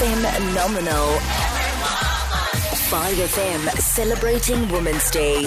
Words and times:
phenomenal. 0.00 1.39
5 2.90 3.14
FM 3.14 3.70
celebrating 3.78 4.68
Women's 4.72 5.12
Day. 5.12 5.44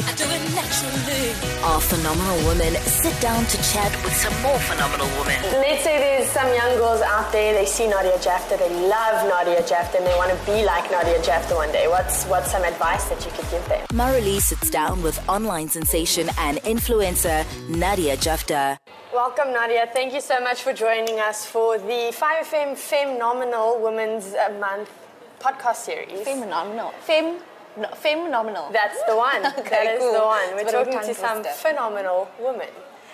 Our 1.62 1.82
phenomenal 1.82 2.38
women 2.48 2.74
sit 2.86 3.20
down 3.20 3.44
to 3.48 3.58
chat 3.62 3.92
with 4.02 4.16
some 4.16 4.42
more 4.42 4.58
phenomenal 4.60 5.08
women. 5.20 5.44
Let's 5.52 5.84
say 5.84 6.00
there's 6.00 6.30
some 6.30 6.48
young 6.54 6.78
girls 6.78 7.02
out 7.02 7.34
there, 7.34 7.54
they 7.54 7.66
see 7.66 7.90
Nadia 7.90 8.18
Jaftha, 8.20 8.58
they 8.58 8.70
love 8.88 9.28
Nadia 9.28 9.62
Jaftha, 9.64 9.98
and 9.98 10.08
they 10.08 10.16
want 10.16 10.32
to 10.32 10.46
be 10.46 10.64
like 10.64 10.90
Nadia 10.90 11.20
Jaftha 11.20 11.54
one 11.54 11.70
day. 11.74 11.90
What's, 11.90 12.24
what's 12.28 12.50
some 12.50 12.64
advice 12.64 13.10
that 13.10 13.26
you 13.26 13.32
could 13.32 13.52
give 13.52 13.68
them? 13.68 13.86
Marilee 13.88 14.40
sits 14.40 14.70
down 14.70 15.04
with 15.04 15.20
online 15.28 15.68
sensation 15.68 16.30
and 16.38 16.60
influencer 16.60 17.44
Nadia 17.68 18.16
Jaftha. 18.16 18.78
Welcome, 19.14 19.52
Nadia. 19.52 19.90
Thank 19.92 20.14
you 20.14 20.22
so 20.22 20.40
much 20.40 20.62
for 20.62 20.72
joining 20.72 21.20
us 21.20 21.46
for 21.46 21.78
the 21.78 22.16
5FM 22.16 22.78
Phenomenal 22.78 23.82
Women's 23.82 24.34
uh, 24.34 24.58
Month 24.62 25.03
podcast 25.44 25.78
series. 25.90 26.22
Phenomenal. 26.28 26.92
Fem, 27.02 27.40
no, 27.78 27.88
phenomenal. 27.90 28.70
That's 28.72 29.02
the 29.04 29.16
one. 29.16 29.42
Okay, 29.60 29.70
that 29.70 29.96
is 29.96 30.00
cool. 30.00 30.14
the 30.14 30.26
one. 30.38 30.48
We're 30.56 30.62
a 30.62 30.66
bit 30.66 30.76
of 30.76 30.88
a 30.88 30.92
talking 30.92 31.08
to 31.10 31.16
some 31.16 31.44
phenomenal 31.44 32.30
women 32.40 32.70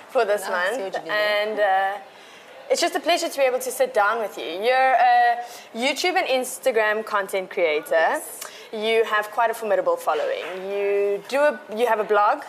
for 0.09 0.25
this 0.25 0.43
what 0.43 0.51
month. 0.51 0.77
you 0.77 0.91
did 0.91 1.05
there. 1.05 1.13
And 1.13 1.59
uh, 1.59 2.69
it's 2.69 2.81
just 2.81 2.95
a 2.95 2.99
pleasure 2.99 3.29
to 3.29 3.37
be 3.37 3.45
able 3.51 3.59
to 3.59 3.71
sit 3.71 3.93
down 3.93 4.19
with 4.19 4.37
you. 4.37 4.45
You're 4.67 4.93
a 5.13 5.39
YouTube 5.75 6.15
and 6.21 6.27
Instagram 6.27 7.05
content 7.05 7.49
creator. 7.49 8.21
You 8.71 9.03
have 9.05 9.31
quite 9.31 9.49
a 9.49 9.53
formidable 9.55 9.95
following. 9.95 10.45
You 10.71 11.23
do 11.27 11.39
a, 11.39 11.59
you 11.75 11.87
have 11.87 11.99
a 11.99 12.03
blog. 12.03 12.43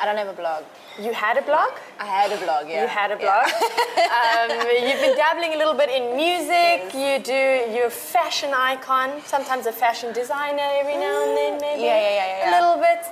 I 0.00 0.06
don't 0.06 0.16
have 0.16 0.28
a 0.28 0.32
blog. 0.44 0.64
You 1.00 1.12
had 1.14 1.36
a 1.38 1.42
blog. 1.42 1.70
I 1.98 2.04
had 2.04 2.30
a 2.30 2.36
blog, 2.44 2.68
yeah. 2.68 2.82
You 2.82 2.88
had 2.88 3.10
a 3.10 3.18
Yeah. 3.18 3.24
blog. 3.26 3.46
um, 4.18 4.48
you've 4.86 5.00
been 5.06 5.16
dabbling 5.16 5.54
a 5.54 5.56
little 5.56 5.74
bit 5.82 5.88
in 5.88 6.04
music. 6.14 6.92
You 6.94 7.18
do. 7.18 7.42
You're 7.74 7.86
a 7.86 7.98
fashion 8.14 8.50
icon. 8.52 9.08
Sometimes 9.24 9.64
a 9.66 9.72
fashion 9.72 10.12
designer 10.12 10.68
every 10.80 10.96
now 11.06 11.16
and 11.26 11.36
then, 11.40 11.52
maybe. 11.60 11.82
Yeah, 11.84 12.00
yeah, 12.00 12.10
yeah, 12.20 12.38
yeah, 12.38 12.50
A 12.50 12.50
little 12.56 12.78
bit. 12.88 13.02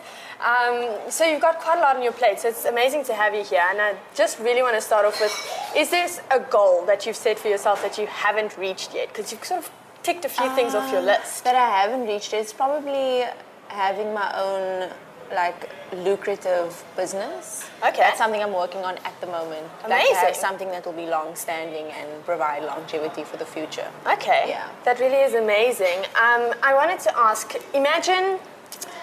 Um, 0.50 1.10
so 1.10 1.24
you've 1.24 1.40
got 1.40 1.58
quite 1.60 1.78
a 1.78 1.80
lot 1.80 1.96
on 1.96 2.02
your 2.02 2.12
plate. 2.12 2.38
So 2.40 2.48
it's 2.48 2.64
amazing 2.66 3.04
to 3.04 3.14
have 3.14 3.34
you 3.34 3.42
here. 3.42 3.64
And 3.70 3.80
I 3.80 3.94
just 4.14 4.38
really 4.38 4.62
want 4.62 4.74
to 4.76 4.80
start 4.90 5.04
off 5.06 5.18
with: 5.20 5.32
Is 5.74 5.88
there 5.90 6.08
a 6.30 6.40
goal 6.40 6.84
that 6.86 7.06
you've 7.06 7.16
set 7.16 7.38
for 7.38 7.48
yourself 7.48 7.82
that 7.82 7.96
you 7.98 8.06
haven't 8.06 8.56
reached 8.58 8.94
yet? 8.94 9.08
Because 9.08 9.32
you've 9.32 9.44
sort 9.44 9.60
of 9.64 9.70
ticked 10.02 10.24
a 10.24 10.28
few 10.28 10.48
things 10.54 10.74
off 10.74 10.92
your 10.92 11.02
list. 11.02 11.42
That 11.44 11.54
I 11.56 11.68
haven't 11.80 12.06
reached. 12.06 12.32
It's 12.34 12.52
probably 12.52 13.24
having 13.68 14.12
my 14.14 14.28
own 14.46 14.90
like 15.32 15.70
lucrative 15.92 16.84
business. 16.96 17.68
Okay. 17.86 17.98
That's 17.98 18.18
something 18.18 18.42
I'm 18.42 18.52
working 18.52 18.82
on 18.84 18.96
at 19.04 19.20
the 19.20 19.26
moment. 19.26 19.66
Like 19.88 20.04
Amazing. 20.10 20.34
something 20.34 20.68
that 20.70 20.84
will 20.84 20.92
be 20.92 21.06
long 21.06 21.34
standing 21.34 21.86
and 21.86 22.24
provide 22.24 22.64
longevity 22.64 23.24
for 23.24 23.36
the 23.36 23.44
future. 23.44 23.88
Okay. 24.06 24.44
Yeah. 24.48 24.68
That 24.84 25.00
really 25.00 25.22
is 25.28 25.34
amazing. 25.34 25.98
Um, 26.14 26.52
I 26.62 26.74
wanted 26.74 27.00
to 27.00 27.18
ask 27.18 27.54
imagine 27.74 28.38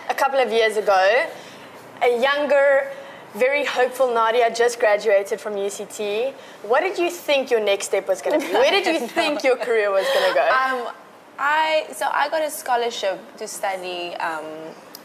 a 0.10 0.14
couple 0.14 0.40
of 0.40 0.52
years 0.52 0.78
ago, 0.78 1.26
a 2.02 2.22
younger, 2.22 2.92
very 3.36 3.66
hopeful 3.66 4.14
Nadia 4.14 4.54
just 4.54 4.80
graduated 4.80 5.40
from 5.42 5.54
UCT. 5.54 6.34
What 6.64 6.82
did 6.82 6.98
you 6.98 7.10
think 7.10 7.52
your 7.52 7.60
next 7.60 7.86
step 7.86 8.08
was 8.08 8.22
going 8.22 8.40
to 8.40 8.46
be? 8.46 8.54
Where 8.54 8.72
did 8.72 8.86
you 8.86 9.08
think 9.18 9.44
your 9.44 9.58
career 9.58 9.92
was 9.92 10.06
going 10.14 10.30
to 10.30 10.36
go? 10.36 10.46
Um, 10.48 10.94
I 11.38 11.88
so 11.94 12.08
I 12.12 12.30
got 12.30 12.42
a 12.44 12.50
scholarship 12.50 13.20
to 13.38 13.48
study 13.48 14.16
um, 14.16 14.46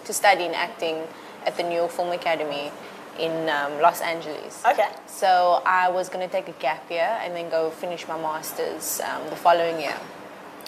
to 0.05 0.13
study 0.13 0.45
in 0.45 0.55
acting 0.55 1.07
at 1.47 1.57
the 1.57 1.63
New 1.63 1.75
York 1.77 1.91
Film 1.91 2.11
Academy 2.13 2.71
in 3.19 3.49
um, 3.49 3.81
Los 3.81 4.01
Angeles. 4.01 4.63
Okay. 4.67 4.89
So 5.07 5.63
I 5.67 5.89
was 5.91 6.09
going 6.09 6.27
to 6.27 6.33
take 6.33 6.49
a 6.49 6.53
gap 6.61 6.91
year 6.91 7.19
and 7.23 7.35
then 7.35 7.51
go 7.51 7.71
finish 7.71 8.07
my 8.09 8.17
masters 8.17 9.01
um, 9.01 9.29
the 9.31 9.37
following 9.37 9.81
year. 9.81 9.97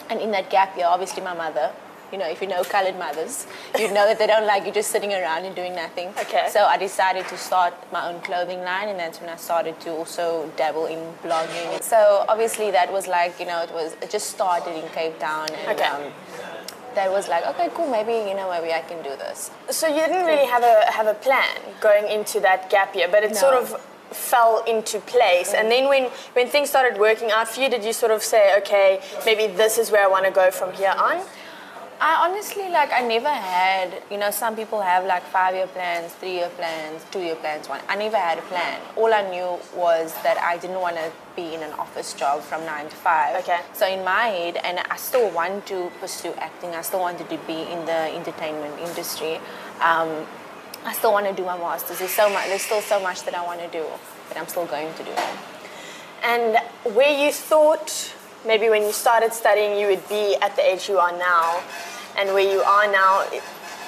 And 0.09 0.19
in 0.19 0.31
that 0.31 0.49
gap 0.49 0.75
year, 0.77 0.85
obviously 0.87 1.23
my 1.23 1.33
mother. 1.33 1.71
You 2.11 2.19
know, 2.19 2.29
if 2.29 2.41
you 2.43 2.47
know 2.47 2.63
colored 2.63 2.99
mothers, 2.99 3.47
you 3.75 3.87
know 3.87 4.05
that 4.05 4.19
they 4.19 4.27
don't 4.27 4.45
like 4.45 4.67
you 4.67 4.71
just 4.71 4.91
sitting 4.91 5.11
around 5.11 5.45
and 5.45 5.55
doing 5.55 5.73
nothing. 5.73 6.09
Okay. 6.09 6.45
So 6.51 6.65
I 6.65 6.77
decided 6.77 7.27
to 7.29 7.37
start 7.37 7.73
my 7.91 8.07
own 8.07 8.21
clothing 8.21 8.61
line, 8.61 8.89
and 8.89 8.99
that's 8.99 9.19
when 9.19 9.31
I 9.31 9.35
started 9.35 9.79
to 9.79 9.89
also 9.93 10.47
dabble 10.55 10.85
in 10.85 10.99
blogging. 11.23 11.81
So 11.81 12.23
obviously 12.29 12.69
that 12.69 12.93
was 12.93 13.07
like, 13.07 13.39
you 13.39 13.47
know, 13.47 13.63
it 13.63 13.71
was 13.73 13.95
it 13.99 14.11
just 14.11 14.29
started 14.29 14.75
in 14.77 14.87
Cape 14.91 15.17
Town, 15.17 15.47
and 15.65 15.79
Okay. 15.79 15.89
um, 15.89 16.13
that 16.95 17.11
was 17.11 17.27
like, 17.27 17.45
okay, 17.51 17.69
cool, 17.73 17.87
maybe 17.89 18.13
you 18.29 18.35
know, 18.35 18.49
maybe 18.49 18.73
I 18.73 18.81
can 18.81 19.01
do 19.03 19.09
this. 19.23 19.51
so 19.69 19.87
you 19.87 20.01
didn't 20.11 20.25
really 20.25 20.47
have 20.47 20.63
a 20.63 20.91
have 20.91 21.07
a 21.07 21.13
plan 21.27 21.57
going 21.81 22.07
into 22.07 22.39
that 22.41 22.69
gap 22.69 22.95
year, 22.95 23.07
but 23.09 23.23
it 23.23 23.31
No. 23.31 23.37
sort 23.45 23.55
of 23.55 23.79
fell 24.11 24.63
into 24.65 24.99
place. 24.99 25.53
And 25.53 25.71
then 25.71 25.87
when 25.89 26.03
when 26.33 26.47
things 26.47 26.69
started 26.69 26.99
working 26.99 27.31
out 27.31 27.47
for 27.47 27.61
you, 27.61 27.69
did 27.69 27.83
you 27.83 27.93
sort 27.93 28.11
of 28.11 28.21
say, 28.23 28.55
okay, 28.59 29.01
maybe 29.25 29.47
this 29.47 29.77
is 29.77 29.89
where 29.91 30.03
I 30.03 30.07
want 30.07 30.25
to 30.25 30.31
go 30.31 30.51
from 30.51 30.71
here 30.73 30.93
on? 30.97 31.17
I 32.05 32.27
honestly 32.27 32.67
like 32.67 32.91
I 32.91 32.99
never 32.99 33.29
had 33.29 34.03
you 34.11 34.17
know 34.17 34.29
some 34.29 34.57
people 34.57 34.81
have 34.81 35.05
like 35.05 35.23
five 35.23 35.55
year 35.55 35.67
plans, 35.67 36.11
three 36.11 36.33
year 36.33 36.49
plans, 36.49 37.01
two 37.11 37.21
year 37.21 37.35
plans. 37.35 37.69
One 37.69 37.79
I 37.87 37.95
never 37.95 38.17
had 38.17 38.39
a 38.39 38.41
plan. 38.41 38.81
All 38.97 39.13
I 39.13 39.21
knew 39.29 39.57
was 39.73 40.13
that 40.21 40.37
I 40.37 40.57
didn't 40.57 40.81
want 40.81 40.97
to 40.97 41.09
be 41.37 41.53
in 41.53 41.63
an 41.63 41.71
office 41.79 42.11
job 42.13 42.41
from 42.41 42.65
nine 42.65 42.89
to 42.89 42.95
five. 42.97 43.41
Okay. 43.43 43.61
So 43.71 43.87
in 43.87 44.03
my 44.03 44.27
head, 44.27 44.57
and 44.65 44.79
I 44.79 44.97
still 44.97 45.31
want 45.31 45.65
to 45.67 45.89
pursue 46.01 46.33
acting. 46.39 46.71
I 46.71 46.81
still 46.81 46.99
wanted 46.99 47.29
to 47.29 47.37
be 47.47 47.61
in 47.71 47.85
the 47.85 48.13
entertainment 48.13 48.77
industry. 48.81 49.35
Um, 49.79 50.27
I 50.83 50.91
still 50.91 51.13
want 51.13 51.27
to 51.27 51.33
do 51.33 51.45
my 51.45 51.57
masters. 51.57 51.99
There's 51.99 52.11
so 52.11 52.29
much. 52.29 52.47
There's 52.47 52.63
still 52.63 52.81
so 52.81 53.01
much 53.01 53.23
that 53.23 53.33
I 53.33 53.45
want 53.45 53.61
to 53.61 53.69
do, 53.69 53.85
but 54.27 54.35
I'm 54.35 54.49
still 54.49 54.65
going 54.65 54.93
to 54.93 55.03
do 55.05 55.11
it. 55.11 55.37
And 56.21 56.57
where 56.95 57.17
you 57.17 57.31
thought 57.31 58.13
maybe 58.45 58.69
when 58.69 58.83
you 58.83 58.91
started 58.91 59.33
studying 59.33 59.79
you 59.79 59.87
would 59.87 60.07
be 60.09 60.35
at 60.41 60.55
the 60.55 60.61
age 60.61 60.89
you 60.89 60.97
are 60.99 61.17
now, 61.17 61.61
and 62.17 62.29
where 62.33 62.49
you 62.53 62.61
are 62.61 62.91
now, 62.91 63.23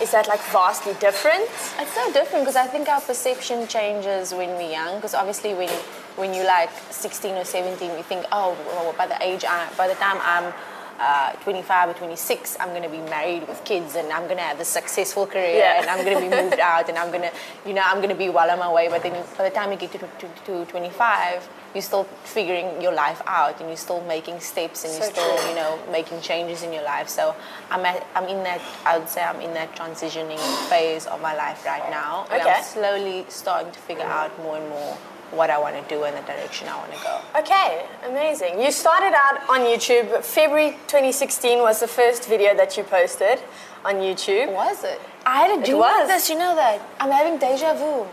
is 0.02 0.12
that 0.12 0.28
like 0.28 0.42
vastly 0.52 0.94
different? 1.00 1.44
It's 1.80 1.94
so 1.94 2.12
different 2.12 2.44
because 2.46 2.56
I 2.56 2.68
think 2.68 2.90
our 2.90 3.02
perception 3.02 3.68
changes 3.68 4.34
when 4.34 4.50
we're 4.58 4.72
young. 4.72 4.96
Because 4.96 5.14
obviously, 5.14 5.54
when 5.54 5.70
when 6.18 6.34
you're 6.34 6.46
like 6.46 6.70
16 6.92 7.36
or 7.36 7.44
17, 7.44 7.92
you 7.98 8.04
think, 8.04 8.26
oh, 8.32 8.58
well, 8.68 8.94
by 8.98 9.06
the 9.08 9.22
age, 9.22 9.44
I, 9.44 9.70
by 9.78 9.88
the 9.88 9.96
time 9.96 10.18
I'm 10.22 10.54
uh, 10.98 11.34
25 11.44 11.90
or 11.90 11.94
26, 11.94 12.56
I'm 12.62 12.70
going 12.70 12.84
to 12.84 12.90
be 12.90 13.00
married 13.10 13.46
with 13.50 13.62
kids, 13.66 13.96
and 13.96 14.08
I'm 14.14 14.24
going 14.24 14.38
to 14.38 14.44
have 14.44 14.60
a 14.62 14.66
successful 14.66 15.28
career, 15.28 15.58
Yeah. 15.58 15.82
and 15.82 15.90
I'm 15.90 16.06
going 16.06 16.16
to 16.18 16.24
be 16.30 16.44
moved 16.44 16.58
out, 16.72 16.88
and 16.88 16.98
I'm 16.98 17.10
going 17.12 17.24
to, 17.24 17.32
you 17.68 17.74
know, 17.74 17.82
I'm 17.84 17.98
going 17.98 18.10
to 18.10 18.16
be 18.16 18.30
well 18.30 18.50
on 18.50 18.60
my 18.60 18.72
way. 18.72 18.88
But 18.88 19.04
then 19.04 19.12
by 19.38 19.50
the 19.50 19.54
time 19.54 19.72
you 19.74 19.78
get 19.78 19.92
to, 19.92 19.98
to, 20.00 20.28
to 20.46 20.66
25, 20.72 21.50
you're 21.76 21.82
still 21.84 22.06
figuring 22.24 22.82
your 22.82 22.94
life 22.94 23.22
out, 23.28 23.60
and 23.60 23.70
you're 23.70 23.78
still 23.78 24.02
making 24.06 24.40
steps, 24.40 24.84
and 24.86 24.94
So 24.94 25.00
you're 25.04 25.12
still, 25.12 25.38
true. 25.38 25.50
you 25.50 25.56
know, 25.56 25.78
making 25.92 26.22
changes 26.22 26.64
in 26.64 26.74
your 26.74 26.84
life. 26.84 27.08
So 27.10 27.36
I'm 27.70 27.86
at, 27.86 28.08
I'm 28.16 28.24
in 28.26 28.42
that 28.44 28.62
I 28.86 28.98
would 28.98 29.10
say 29.10 29.22
I'm 29.22 29.42
in 29.42 29.54
that 29.54 29.76
transitioning 29.76 30.40
phase 30.70 31.06
of 31.06 31.22
my 31.22 31.36
life 31.36 31.64
right 31.66 31.88
now. 31.92 32.26
And 32.32 32.42
Okay. 32.42 32.52
I'm 32.52 32.64
slowly 32.64 33.26
starting 33.30 33.72
to 33.74 33.80
figure 33.80 34.06
out 34.06 34.32
more 34.42 34.58
and 34.58 34.68
more 34.70 34.98
what 35.32 35.50
I 35.50 35.58
want 35.60 35.76
to 35.76 35.84
do 35.94 36.04
and 36.06 36.16
the 36.16 36.22
direction 36.22 36.68
I 36.70 36.78
want 36.78 36.94
to 36.94 37.00
go. 37.04 37.20
Okay, 37.42 37.86
amazing. 38.08 38.62
You 38.62 38.72
started 38.72 39.14
out 39.14 39.42
on 39.50 39.62
YouTube. 39.62 40.24
February 40.24 40.72
2016 40.88 41.60
was 41.60 41.80
the 41.82 41.88
first 41.88 42.28
video 42.30 42.56
that 42.56 42.78
you 42.78 42.84
posted 42.84 43.40
on 43.84 43.96
YouTube. 43.96 44.54
Was 44.54 44.84
it? 44.84 45.00
I 45.26 45.42
had 45.48 45.60
a 45.60 45.66
dream 45.66 45.80
like 45.80 46.08
this, 46.08 46.30
you 46.30 46.38
know 46.38 46.56
that. 46.56 46.80
I'm 47.00 47.12
having 47.12 47.38
deja 47.40 47.74
vu. 47.74 48.06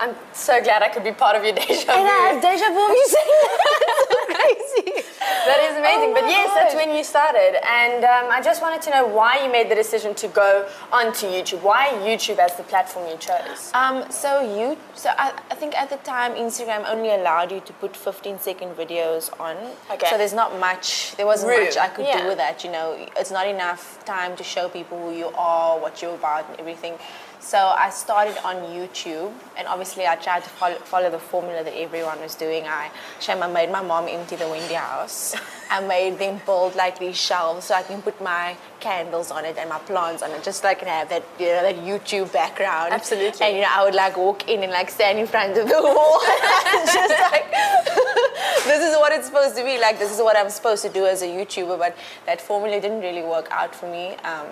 I'm 0.00 0.16
so 0.32 0.62
glad 0.62 0.82
I 0.82 0.88
could 0.88 1.04
be 1.04 1.12
part 1.12 1.36
of 1.36 1.44
your 1.44 1.52
deja 1.52 1.92
And 1.92 2.08
I 2.08 2.32
vu. 2.32 2.32
have 2.32 2.42
deja 2.42 2.68
vu 2.72 2.84
of 2.88 2.96
you 3.00 3.06
saying. 3.14 3.36
That's 3.84 4.04
so 4.08 4.20
crazy. 4.32 5.08
That 5.46 5.60
is 5.68 5.76
amazing. 5.76 6.10
Oh 6.10 6.18
but 6.18 6.24
yes, 6.24 6.50
that's 6.54 6.74
when 6.74 6.96
you 6.96 7.04
started. 7.04 7.60
And 7.68 8.02
um, 8.04 8.32
I 8.32 8.40
just 8.42 8.62
wanted 8.62 8.80
to 8.82 8.90
know 8.90 9.06
why 9.06 9.44
you 9.44 9.52
made 9.52 9.70
the 9.70 9.74
decision 9.74 10.14
to 10.14 10.28
go 10.28 10.66
onto 10.90 11.26
YouTube. 11.26 11.60
Why 11.62 11.88
YouTube 12.08 12.38
as 12.38 12.56
the 12.56 12.62
platform 12.62 13.08
you 13.10 13.18
chose? 13.18 13.70
Um, 13.74 14.10
so 14.10 14.40
you, 14.40 14.78
so 14.94 15.10
I, 15.18 15.38
I 15.50 15.54
think 15.54 15.76
at 15.76 15.90
the 15.90 15.96
time 15.98 16.32
Instagram 16.32 16.88
only 16.88 17.10
allowed 17.10 17.52
you 17.52 17.60
to 17.60 17.72
put 17.74 17.94
15 17.94 18.38
second 18.40 18.74
videos 18.76 19.28
on. 19.38 19.56
Okay. 19.92 20.08
So 20.08 20.16
there's 20.16 20.32
not 20.34 20.58
much, 20.58 21.14
there 21.16 21.26
wasn't 21.26 21.50
Room, 21.50 21.64
much 21.64 21.76
I 21.76 21.88
could 21.88 22.06
yeah. 22.06 22.22
do 22.22 22.28
with 22.28 22.38
that. 22.38 22.64
You 22.64 22.72
know, 22.72 23.06
it's 23.18 23.30
not 23.30 23.46
enough 23.46 24.02
time 24.06 24.34
to 24.36 24.44
show 24.44 24.70
people 24.70 24.98
who 24.98 25.14
you 25.14 25.28
are, 25.36 25.78
what 25.78 26.00
you're 26.00 26.14
about, 26.14 26.48
and 26.48 26.58
everything. 26.58 26.94
So 27.40 27.56
I 27.56 27.88
started 27.88 28.36
on 28.44 28.56
YouTube, 28.56 29.32
and 29.56 29.66
obviously 29.66 30.06
I 30.06 30.14
tried 30.16 30.44
to 30.44 30.50
follow, 30.50 30.76
follow 30.76 31.10
the 31.10 31.18
formula 31.18 31.64
that 31.64 31.74
everyone 31.74 32.20
was 32.20 32.34
doing. 32.34 32.64
I, 32.66 32.90
I 33.26 33.46
made 33.46 33.72
my 33.72 33.82
mom 33.82 34.08
empty 34.08 34.36
the 34.36 34.46
Wendy 34.46 34.74
house. 34.74 35.34
I 35.70 35.80
made 35.80 36.18
them 36.18 36.40
build 36.44 36.74
like 36.74 36.98
these 36.98 37.16
shelves 37.16 37.66
so 37.66 37.74
I 37.74 37.82
can 37.82 38.02
put 38.02 38.20
my 38.20 38.56
candles 38.78 39.30
on 39.30 39.44
it 39.44 39.56
and 39.56 39.70
my 39.70 39.78
plants 39.78 40.22
on 40.22 40.30
it, 40.32 40.42
just 40.42 40.64
like 40.64 40.80
have 40.80 41.08
that 41.08 41.24
you 41.38 41.46
know 41.46 41.62
that 41.62 41.76
YouTube 41.76 42.30
background. 42.32 42.92
Absolutely. 42.92 43.46
And 43.46 43.56
you 43.56 43.62
know 43.62 43.68
I 43.70 43.84
would 43.84 43.94
like 43.94 44.16
walk 44.16 44.48
in 44.48 44.62
and 44.62 44.72
like 44.72 44.90
stand 44.90 45.18
in 45.18 45.26
front 45.26 45.56
of 45.56 45.66
the 45.66 45.80
wall, 45.80 46.20
just 46.84 47.14
like 47.30 47.50
this 48.64 48.82
is 48.84 48.96
what 48.98 49.12
it's 49.12 49.26
supposed 49.26 49.56
to 49.56 49.64
be. 49.64 49.78
Like 49.78 49.98
this 49.98 50.12
is 50.12 50.18
what 50.18 50.36
I'm 50.36 50.50
supposed 50.50 50.82
to 50.82 50.90
do 50.90 51.06
as 51.06 51.22
a 51.22 51.26
YouTuber. 51.26 51.78
But 51.78 51.96
that 52.26 52.40
formula 52.40 52.80
didn't 52.80 53.00
really 53.00 53.22
work 53.22 53.48
out 53.50 53.74
for 53.74 53.90
me. 53.90 54.16
Um, 54.16 54.46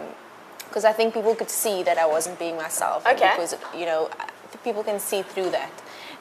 because 0.69 0.85
I 0.85 0.93
think 0.93 1.15
people 1.15 1.35
could 1.35 1.50
see 1.50 1.82
that 1.82 1.99
I 1.99 2.06
wasn't 2.06 2.38
being 2.38 2.56
myself. 2.56 3.06
Okay. 3.06 3.32
Because 3.35 3.56
you 3.76 3.87
know, 3.87 4.11
people 4.65 4.85
can 4.85 5.00
see 5.00 5.23
through 5.23 5.50
that. 5.50 5.70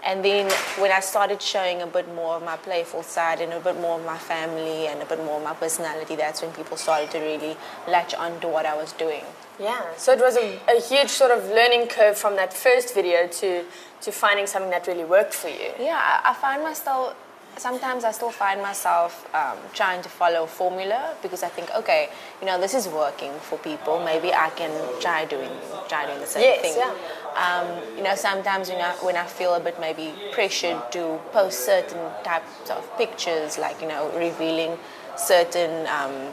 And 0.04 0.24
then 0.24 0.50
when 0.80 0.92
I 0.92 1.00
started 1.00 1.42
showing 1.42 1.82
a 1.82 1.88
bit 1.88 2.08
more 2.14 2.36
of 2.36 2.44
my 2.44 2.56
playful 2.56 3.04
side 3.04 3.42
and 3.42 3.52
a 3.52 3.60
bit 3.60 3.80
more 3.80 4.00
of 4.00 4.06
my 4.06 4.18
family 4.18 4.88
and 4.88 5.02
a 5.02 5.06
bit 5.06 5.24
more 5.26 5.38
of 5.38 5.44
my 5.44 5.54
personality, 5.54 6.16
that's 6.16 6.42
when 6.42 6.52
people 6.54 6.78
started 6.78 7.12
to 7.12 7.20
really 7.20 7.58
latch 7.88 8.14
on 8.14 8.40
to 8.42 8.48
what 8.48 8.66
I 8.66 8.76
was 8.76 8.94
doing. 8.94 9.24
Yeah, 9.60 9.82
so 9.98 10.14
it 10.14 10.20
was 10.20 10.38
a, 10.38 10.60
a 10.70 10.80
huge 10.80 11.10
sort 11.10 11.32
of 11.32 11.44
learning 11.50 11.88
curve 11.88 12.16
from 12.16 12.36
that 12.36 12.54
first 12.54 12.94
video 12.94 13.28
to, 13.28 13.66
to 14.02 14.12
finding 14.12 14.46
something 14.46 14.70
that 14.70 14.86
really 14.86 15.04
worked 15.04 15.34
for 15.34 15.50
you. 15.50 15.72
Yeah, 15.80 16.00
I, 16.00 16.30
I 16.30 16.34
find 16.36 16.62
myself 16.62 17.16
sometimes 17.58 18.04
I 18.04 18.12
still 18.12 18.32
find 18.32 18.62
myself 18.62 19.28
um, 19.36 19.58
trying 19.74 20.02
to 20.04 20.10
follow 20.10 20.44
a 20.44 20.48
formula 20.48 21.16
because 21.22 21.44
I 21.44 21.50
think, 21.50 21.70
okay, 21.76 22.10
you 22.42 22.48
know, 22.48 22.60
this 22.60 22.74
is 22.74 22.88
working 22.88 23.32
for 23.40 23.58
people. 23.60 24.04
Maybe 24.04 24.34
I 24.34 24.50
can 24.52 24.72
try 25.00 25.26
doing 25.26 25.50
try 25.90 26.06
doing 26.06 26.20
the 26.20 26.26
same 26.28 26.44
Yes, 26.44 26.62
thing. 26.62 26.76
yeah. 26.78 26.94
Um, 27.36 27.68
you 27.98 28.04
know, 28.04 28.16
sometimes 28.16 28.70
when 28.70 28.82
I, 28.82 28.92
when 29.04 29.16
I 29.16 29.26
feel 29.26 29.54
a 29.54 29.60
bit 29.60 29.80
maybe 29.80 30.14
pressured 30.32 30.92
to 30.94 31.20
post 31.32 31.66
certain 31.66 32.00
types 32.24 32.70
of 32.70 32.84
pictures, 32.98 33.58
like 33.58 33.82
you 33.82 33.88
know, 33.88 34.12
revealing 34.18 34.78
certain. 35.16 35.88
Um, 35.88 36.32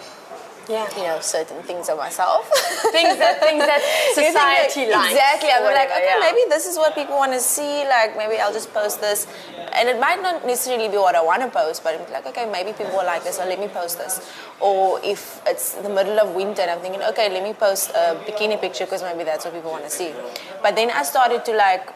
Yeah. 0.66 0.88
you 0.96 1.04
know, 1.04 1.20
certain 1.20 1.60
things 1.68 1.90
of 1.92 1.98
myself. 1.98 2.48
things 2.96 3.18
that 3.20 3.36
things 3.38 3.60
that 3.70 3.82
society 4.16 4.88
likes. 4.88 5.12
Exactly. 5.12 5.50
I'm 5.52 5.60
like, 5.62 5.90
okay, 5.92 6.08
yeah. 6.16 6.24
maybe 6.24 6.40
this 6.48 6.64
is 6.64 6.78
what 6.80 6.94
people 6.94 7.16
want 7.20 7.32
to 7.36 7.40
see. 7.40 7.84
Like, 7.84 8.16
maybe 8.16 8.40
I'll 8.40 8.52
just 8.60 8.72
post 8.72 8.96
this, 9.04 9.26
and 9.74 9.88
it 9.88 9.98
might 9.98 10.22
not 10.22 10.46
necessarily 10.46 10.88
be 10.88 10.96
what 10.96 11.14
I 11.14 11.22
want 11.22 11.42
to 11.42 11.48
post, 11.48 11.82
but 11.82 12.00
I'm 12.00 12.12
like, 12.12 12.26
okay, 12.26 12.50
maybe 12.50 12.72
people 12.72 12.92
will 12.96 13.06
like 13.06 13.24
this, 13.24 13.36
so 13.36 13.44
let 13.44 13.58
me 13.58 13.68
post 13.68 13.98
this. 13.98 14.20
Or 14.60 15.00
if 15.02 15.42
it's 15.46 15.74
the 15.74 15.88
middle 15.88 16.18
of 16.20 16.34
winter, 16.34 16.62
and 16.62 16.70
I'm 16.70 16.80
thinking, 16.80 17.02
okay, 17.02 17.28
let 17.28 17.42
me 17.42 17.52
post 17.52 17.90
a 17.90 18.14
bikini 18.26 18.60
picture 18.60 18.84
because 18.84 19.02
maybe 19.02 19.24
that's 19.24 19.44
what 19.44 19.54
people 19.54 19.70
want 19.70 19.84
to 19.84 19.90
see. 19.90 20.12
But 20.62 20.76
then 20.76 20.90
I 20.90 21.02
started 21.02 21.44
to 21.46 21.56
like 21.56 21.90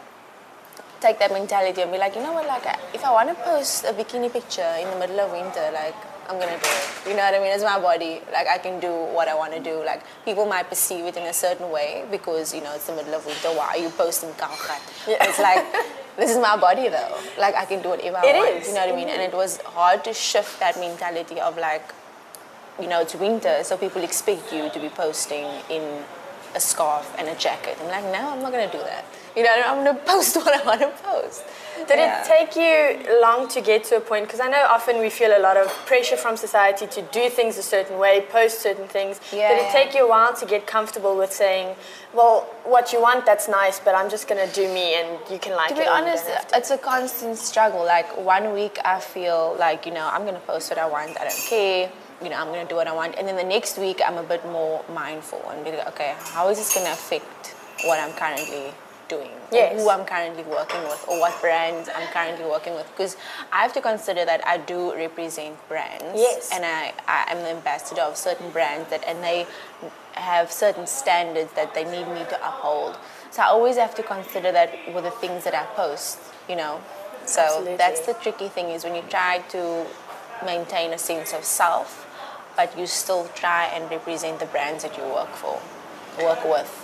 take 0.99 1.19
that 1.19 1.31
mentality 1.31 1.81
and 1.81 1.91
be 1.91 1.97
like, 1.97 2.15
you 2.15 2.21
know 2.21 2.33
what, 2.33 2.47
like 2.47 2.67
if 2.93 3.03
I 3.05 3.11
want 3.11 3.29
to 3.29 3.35
post 3.43 3.85
a 3.85 3.93
bikini 3.93 4.31
picture 4.31 4.75
in 4.79 4.89
the 4.89 4.99
middle 4.99 5.19
of 5.21 5.31
winter, 5.31 5.71
like 5.73 5.95
I'm 6.29 6.37
gonna 6.37 6.59
do 6.61 6.69
it. 6.69 7.09
You 7.09 7.15
know 7.17 7.23
what 7.23 7.33
I 7.33 7.39
mean? 7.39 7.51
It's 7.51 7.63
my 7.63 7.79
body. 7.79 8.21
Like 8.31 8.47
I 8.47 8.59
can 8.59 8.79
do 8.79 8.91
what 9.15 9.27
I 9.27 9.33
want 9.33 9.53
to 9.53 9.59
do. 9.59 9.83
Like 9.83 10.03
people 10.25 10.45
might 10.45 10.69
perceive 10.69 11.05
it 11.05 11.17
in 11.17 11.23
a 11.23 11.33
certain 11.33 11.71
way 11.71 12.05
because 12.11 12.53
you 12.53 12.61
know 12.61 12.75
it's 12.75 12.85
the 12.85 12.93
middle 12.93 13.15
of 13.15 13.25
winter. 13.25 13.49
Why 13.49 13.73
are 13.73 13.77
you 13.77 13.89
posting 13.89 14.29
kaugat? 14.33 14.77
It's 15.07 15.39
like 15.39 15.65
this 16.17 16.29
is 16.31 16.37
my 16.37 16.57
body 16.57 16.89
though. 16.89 17.17
Like 17.37 17.55
I 17.55 17.65
can 17.65 17.81
do 17.81 17.89
whatever 17.89 18.17
I 18.17 18.25
It 18.27 18.35
want. 18.35 18.49
is. 18.61 18.67
You 18.67 18.73
know 18.75 18.85
what 18.85 18.93
I 18.93 18.95
mean? 18.95 19.09
And 19.09 19.21
it 19.21 19.33
was 19.33 19.57
hard 19.61 20.03
to 20.05 20.13
shift 20.13 20.59
that 20.59 20.77
mentality 20.79 21.39
of 21.39 21.57
like, 21.57 21.93
you 22.79 22.87
know, 22.87 23.01
it's 23.01 23.15
winter, 23.15 23.63
so 23.63 23.77
people 23.77 24.03
expect 24.03 24.51
you 24.53 24.69
to 24.69 24.79
be 24.79 24.89
posting 24.89 25.45
in 25.69 26.03
a 26.55 26.59
scarf 26.59 27.13
and 27.17 27.27
a 27.27 27.35
jacket. 27.35 27.77
I'm 27.81 27.87
like, 27.87 28.03
no, 28.05 28.29
I'm 28.31 28.41
not 28.41 28.51
gonna 28.51 28.71
do 28.71 28.79
that. 28.79 29.05
You 29.35 29.43
know, 29.43 29.51
I'm 29.65 29.83
gonna 29.85 29.99
post 30.05 30.35
what 30.35 30.53
I 30.53 30.65
want 30.65 30.81
to 30.81 31.03
post. 31.03 31.43
Did 31.87 31.99
Yeah. 31.99 32.21
it 32.21 32.25
take 32.25 32.55
you 32.55 33.19
long 33.21 33.47
to 33.49 33.61
get 33.61 33.83
to 33.85 33.97
a 33.97 34.01
point? 34.01 34.25
Because 34.25 34.39
I 34.39 34.47
know 34.47 34.63
often 34.69 34.99
we 34.99 35.09
feel 35.09 35.35
a 35.35 35.39
lot 35.39 35.57
of 35.57 35.67
pressure 35.85 36.17
from 36.17 36.35
society 36.37 36.87
to 36.87 37.01
do 37.01 37.29
things 37.29 37.57
a 37.57 37.63
certain 37.63 37.97
way, 37.97 38.21
post 38.21 38.61
certain 38.61 38.87
things. 38.87 39.19
Yeah, 39.31 39.49
Did 39.49 39.57
it 39.59 39.63
yeah. 39.65 39.71
take 39.71 39.93
you 39.95 40.05
a 40.05 40.09
while 40.09 40.33
to 40.35 40.45
get 40.45 40.67
comfortable 40.67 41.15
with 41.17 41.31
saying, 41.31 41.75
well, 42.13 42.41
what 42.63 42.91
you 42.93 43.01
want, 43.01 43.25
that's 43.25 43.47
nice, 43.47 43.79
but 43.79 43.95
I'm 43.95 44.09
just 44.09 44.27
going 44.27 44.45
to 44.47 44.53
do 44.53 44.67
me 44.73 44.95
and 44.99 45.07
you 45.29 45.39
can 45.39 45.55
like 45.55 45.69
To 45.69 45.75
it? 45.75 45.79
be 45.83 45.87
honest, 45.87 46.25
to." 46.25 46.57
it's 46.57 46.71
a 46.71 46.77
constant 46.77 47.37
struggle. 47.37 47.83
Like 47.85 48.07
one 48.17 48.53
week, 48.53 48.77
I 48.83 48.99
feel 48.99 49.55
like 49.59 49.85
you 49.85 49.91
know 49.93 50.07
I'm 50.11 50.25
gonna 50.25 50.39
post 50.39 50.69
what 50.71 50.79
I 50.79 50.85
want. 50.85 51.11
I 51.19 51.23
don't 51.29 51.45
care. 51.49 51.89
You 52.21 52.29
know, 52.29 52.35
I'm 52.37 52.47
gonna 52.47 52.65
do 52.65 52.75
what 52.75 52.87
I 52.87 52.93
want. 52.93 53.15
And 53.17 53.27
then 53.27 53.37
the 53.37 53.43
next 53.43 53.77
week, 53.77 54.01
I'm 54.05 54.17
a 54.17 54.23
bit 54.23 54.43
more 54.45 54.83
mindful 54.93 55.41
and 55.49 55.63
be 55.63 55.71
like, 55.71 55.87
okay, 55.89 56.15
how 56.33 56.49
is 56.49 56.57
this 56.57 56.73
gonna 56.75 56.91
affect 56.91 57.55
what 57.85 57.97
I'm 57.99 58.11
currently 58.13 58.73
doing? 59.09 59.31
or 59.51 59.57
Yes. 59.57 59.81
Who 59.81 59.89
I'm 59.89 60.05
currently 60.05 60.43
working 60.43 60.81
with, 60.83 61.03
or 61.07 61.19
what 61.19 61.39
brands 61.41 61.89
I'm 61.93 62.07
currently 62.09 62.45
working 62.45 62.75
with? 62.75 62.87
Because 62.91 63.17
I 63.51 63.63
have 63.63 63.73
to 63.73 63.81
consider 63.81 64.23
that 64.25 64.45
I 64.47 64.57
do 64.57 64.95
represent 64.95 65.57
brands. 65.67 66.15
Yes. 66.15 66.49
And 66.53 66.63
I, 66.63 66.93
I 67.07 67.25
am 67.31 67.39
the 67.43 67.49
ambassador 67.49 68.01
of 68.01 68.15
certain 68.15 68.51
brands 68.51 68.89
that, 68.91 69.03
and 69.05 69.23
they 69.23 69.45
have 70.13 70.51
certain 70.51 70.87
standards 70.87 71.51
that 71.53 71.73
they 71.73 71.83
need 71.83 72.07
me 72.07 72.23
to 72.29 72.47
uphold. 72.47 72.97
So 73.31 73.41
I 73.41 73.45
always 73.47 73.77
have 73.77 73.95
to 73.95 74.03
consider 74.03 74.51
that 74.51 74.71
with 74.93 75.03
the 75.03 75.11
things 75.11 75.43
that 75.43 75.53
I 75.53 75.65
post, 75.75 76.19
you 76.47 76.55
know. 76.55 76.81
So 77.25 77.41
Absolutely. 77.41 77.77
that's 77.77 78.05
the 78.05 78.13
tricky 78.13 78.47
thing 78.47 78.69
is 78.69 78.83
when 78.83 78.95
you 78.95 79.03
try 79.09 79.39
to 79.49 79.85
maintain 80.45 80.93
a 80.93 80.97
sense 80.97 81.33
of 81.33 81.43
self, 81.43 82.05
but 82.55 82.77
you 82.77 82.87
still 82.87 83.29
try 83.35 83.65
and 83.65 83.89
represent 83.89 84.39
the 84.39 84.45
brands 84.45 84.83
that 84.83 84.97
you 84.97 85.03
work 85.03 85.29
for, 85.29 85.61
work 86.23 86.43
with. 86.45 86.78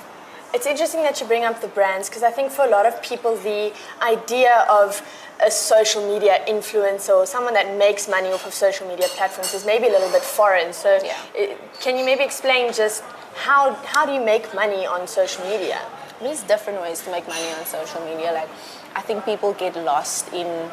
It's 0.55 0.65
interesting 0.65 1.01
that 1.03 1.19
you 1.19 1.27
bring 1.27 1.43
up 1.43 1.59
the 1.59 1.67
brands 1.67 2.07
because 2.07 2.23
I 2.23 2.31
think 2.31 2.49
for 2.49 2.63
a 2.63 2.69
lot 2.69 2.85
of 2.85 3.01
people, 3.03 3.35
the 3.35 3.73
idea 4.01 4.65
of 4.69 5.01
a 5.45 5.51
social 5.51 6.01
media 6.13 6.39
influencer 6.47 7.13
or 7.13 7.25
someone 7.25 7.53
that 7.55 7.75
makes 7.77 8.07
money 8.07 8.29
off 8.31 8.47
of 8.47 8.53
social 8.53 8.87
media 8.87 9.07
platforms 9.17 9.53
is 9.53 9.65
maybe 9.65 9.87
a 9.87 9.91
little 9.91 10.09
bit 10.17 10.21
foreign. 10.21 10.71
So, 10.71 10.89
Yeah. 11.03 11.11
i- 11.41 11.57
can 11.81 11.97
you 11.97 12.05
maybe 12.05 12.23
explain 12.23 12.71
just 12.71 13.03
how, 13.45 13.73
how 13.93 14.05
do 14.05 14.13
you 14.13 14.21
make 14.21 14.53
money 14.53 14.85
on 14.87 15.07
social 15.09 15.43
media? 15.45 15.79
There's 16.21 16.41
different 16.53 16.79
ways 16.81 17.01
to 17.01 17.09
make 17.11 17.27
money 17.27 17.49
on 17.59 17.65
social 17.65 17.99
media. 18.09 18.31
Like, 18.31 18.47
I 18.95 19.01
think 19.01 19.25
people 19.25 19.51
get 19.51 19.75
lost 19.75 20.31
in 20.31 20.71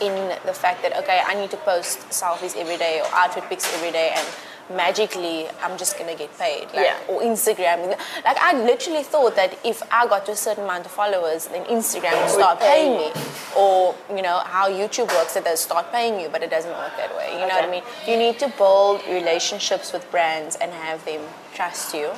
in 0.00 0.14
the 0.44 0.52
fact 0.52 0.82
that 0.82 0.92
okay, 1.00 1.22
I 1.24 1.34
need 1.40 1.50
to 1.52 1.56
post 1.58 2.00
selfies 2.10 2.54
every 2.56 2.76
day 2.76 3.00
or 3.00 3.06
outfit 3.14 3.44
pics 3.48 3.64
every 3.76 3.92
day, 3.92 4.08
and 4.18 4.26
magically 4.70 5.46
I'm 5.62 5.76
just 5.76 5.98
gonna 5.98 6.14
get 6.14 6.36
paid. 6.38 6.66
Like, 6.74 6.86
Yeah. 6.86 6.98
Or 7.08 7.20
Instagram. 7.20 7.88
Like 8.24 8.36
I 8.38 8.52
literally 8.64 9.02
thought 9.02 9.36
that 9.36 9.58
if 9.64 9.82
I 9.90 10.06
got 10.06 10.26
to 10.26 10.32
a 10.32 10.36
certain 10.36 10.64
amount 10.64 10.86
of 10.86 10.92
followers, 10.92 11.46
then 11.46 11.64
Instagram 11.66 12.20
would 12.20 12.30
start 12.30 12.60
paying 12.60 12.96
me. 12.98 13.12
Or 13.56 13.94
you 14.10 14.22
know 14.22 14.38
how 14.44 14.68
YouTube 14.68 15.08
works, 15.08 15.34
that 15.34 15.44
they 15.44 15.54
start 15.56 15.92
paying 15.92 16.20
you, 16.20 16.28
but 16.28 16.42
it 16.42 16.50
doesn't 16.50 16.70
work 16.72 16.96
that 16.96 17.14
way. 17.16 17.32
You 17.34 17.46
know 17.46 17.54
what 17.54 17.64
I 17.64 17.70
mean? 17.70 17.82
You 18.06 18.16
need 18.16 18.38
to 18.40 18.48
build 18.58 19.02
relationships 19.08 19.92
with 19.92 20.10
brands 20.10 20.56
and 20.56 20.72
have 20.72 21.04
them 21.04 21.20
trust 21.54 21.94
you 21.94 22.10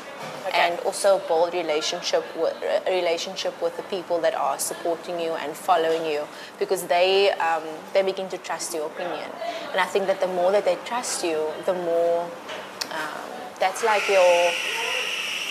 Okay. 0.47 0.59
and 0.61 0.79
also 0.87 1.19
build 1.27 1.53
relationship 1.55 2.25
with 2.37 2.55
a 2.87 2.91
relationship 2.91 3.61
with 3.61 3.77
the 3.77 3.83
people 3.85 4.21
that 4.21 4.35
are 4.35 4.59
supporting 4.61 5.19
you 5.19 5.33
and 5.33 5.53
following 5.57 6.07
you 6.07 6.23
because 6.61 6.85
they 6.87 7.33
um, 7.33 7.65
they 7.93 8.03
begin 8.03 8.29
to 8.29 8.39
trust 8.39 8.73
your 8.73 8.87
opinion 8.87 9.29
and 9.73 9.81
I 9.81 9.87
think 9.87 10.07
that 10.07 10.21
the 10.21 10.29
more 10.29 10.53
that 10.53 10.65
they 10.65 10.77
trust 10.85 11.25
you 11.25 11.49
the 11.65 11.75
more 11.75 12.31
um, 12.93 13.29
that's 13.59 13.83
like 13.83 14.09
your 14.09 14.53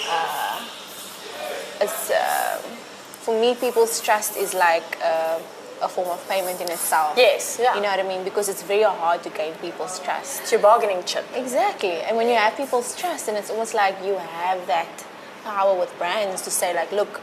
uh, 0.10 0.62
it's 1.82 2.10
uh, 2.12 2.58
for 3.26 3.40
me 3.40 3.54
people's 3.56 4.00
trust 4.02 4.38
is 4.38 4.54
like 4.54 4.98
uh, 5.04 5.40
a 5.86 5.90
form 5.96 6.10
of 6.10 6.20
payment 6.28 6.60
in 6.60 6.70
itself 6.78 7.14
Yes, 7.18 7.58
yeah. 7.62 7.76
you 7.76 7.82
know 7.82 7.90
what 7.94 8.00
I 8.06 8.08
mean 8.14 8.24
because 8.24 8.50
it's 8.50 8.64
very 8.64 8.84
hard 8.84 9.20
to 9.24 9.30
gain 9.30 9.54
people's 9.66 10.00
trust 10.06 10.42
It's 10.42 10.52
your 10.52 10.62
bargaining 10.62 11.02
chip. 11.06 11.26
Exactly. 11.36 11.96
And 12.06 12.18
when 12.18 12.28
you 12.28 12.36
have 12.36 12.54
people's 12.58 12.96
trust, 13.02 13.28
and 13.30 13.38
it's 13.38 13.50
almost 13.50 13.74
like 13.74 13.96
you 14.04 14.16
have 14.18 14.60
that 14.68 14.94
power 15.44 15.74
with 15.82 15.92
brands 16.00 16.42
to 16.42 16.52
say, 16.52 16.74
like, 16.74 16.92
look, 16.92 17.22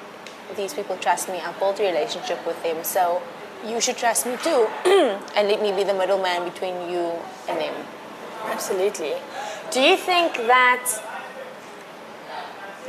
these 0.56 0.72
people 0.74 0.96
trust 0.96 1.28
me. 1.28 1.38
I 1.48 1.50
built 1.58 1.80
a 1.80 1.84
relationship 1.92 2.38
with 2.46 2.62
them, 2.62 2.78
so 2.84 3.20
you 3.66 3.80
should 3.80 3.96
trust 3.96 4.26
me 4.26 4.36
too, 4.42 4.60
and 5.36 5.48
let 5.48 5.60
me 5.60 5.70
be 5.72 5.82
the 5.84 5.94
middleman 5.94 6.44
between 6.50 6.76
you 6.90 7.04
and 7.48 7.58
them. 7.60 7.74
Absolutely. 8.46 9.14
Do 9.70 9.80
you 9.80 9.96
think 9.96 10.34
that 10.54 10.84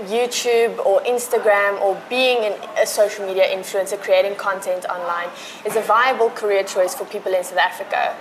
YouTube 0.02 0.78
or 0.86 1.02
Instagram 1.02 1.80
or 1.82 2.02
being 2.10 2.44
an, 2.44 2.54
a 2.78 2.86
social 2.86 3.26
media 3.26 3.46
influencer, 3.46 4.00
creating 4.00 4.36
content 4.36 4.86
online, 4.86 5.30
is 5.66 5.76
a 5.76 5.82
viable 5.82 6.30
career 6.30 6.64
choice 6.64 6.96
for 6.96 7.06
people 7.06 7.34
in 7.34 7.44
South 7.44 7.58
Africa 7.58 8.16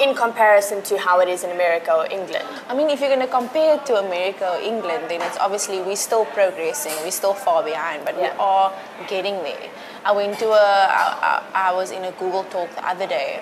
in 0.00 0.14
comparison 0.14 0.82
to 0.82 0.96
how 0.96 1.20
it 1.20 1.28
is 1.28 1.44
in 1.44 1.50
America 1.50 1.92
or 1.94 2.06
England? 2.10 2.48
I 2.68 2.74
mean, 2.74 2.88
if 2.88 3.00
you're 3.00 3.10
going 3.10 3.20
to 3.20 3.26
compare 3.26 3.74
it 3.74 3.84
to 3.86 3.96
America 3.96 4.48
or 4.48 4.58
England, 4.58 5.04
then 5.08 5.20
it's 5.20 5.36
obviously 5.38 5.80
we're 5.82 5.96
still 5.96 6.24
progressing. 6.24 6.92
We're 7.04 7.10
still 7.10 7.34
far 7.34 7.62
behind, 7.62 8.04
but 8.04 8.16
we 8.16 8.26
are 8.26 8.72
getting 9.08 9.34
there. 9.42 9.68
I 10.04 10.12
went 10.12 10.38
to 10.38 10.48
a, 10.48 10.88
I, 10.90 11.42
I 11.54 11.70
I 11.70 11.74
was 11.74 11.90
in 11.90 12.04
a 12.04 12.12
Google 12.12 12.44
talk 12.44 12.74
the 12.74 12.86
other 12.88 13.06
day 13.06 13.40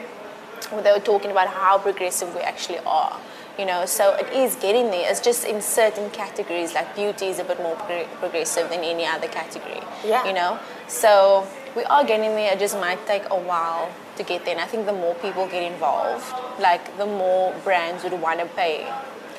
where 0.71 0.83
they 0.83 0.93
were 0.93 1.07
talking 1.13 1.31
about 1.31 1.49
how 1.49 1.79
progressive 1.79 2.35
we 2.35 2.41
actually 2.41 2.79
are. 2.81 3.17
You 3.59 3.67
know, 3.67 3.87
so 3.87 4.15
it 4.15 4.33
is 4.33 4.55
getting 4.55 4.91
there. 4.93 5.11
It's 5.11 5.21
just 5.21 5.45
in 5.45 5.61
certain 5.61 6.11
categories, 6.11 6.75
like 6.75 6.95
beauty 6.95 7.27
is 7.27 7.41
a 7.41 7.45
bit 7.45 7.59
more 7.59 7.75
pro- 7.75 8.07
progressive 8.21 8.71
than 8.71 8.85
any 8.85 9.05
other 9.05 9.27
category. 9.27 9.81
Yeah. 10.05 10.25
You 10.27 10.33
know, 10.33 10.61
so 10.87 11.47
we 11.75 11.83
are 11.85 12.05
getting 12.05 12.31
there. 12.37 12.53
It 12.53 12.61
just 12.61 12.77
might 12.77 13.05
take 13.07 13.25
a 13.31 13.37
while 13.39 13.91
to 14.17 14.23
get 14.23 14.45
there. 14.45 14.55
And 14.55 14.61
I 14.61 14.67
think 14.67 14.87
the 14.87 14.93
more 14.93 15.17
people 15.17 15.49
get 15.49 15.65
involved, 15.73 16.25
like 16.61 16.97
the 16.99 17.07
more 17.07 17.53
brands 17.65 18.05
would 18.05 18.21
want 18.21 18.39
to 18.39 18.47
pay 18.47 18.87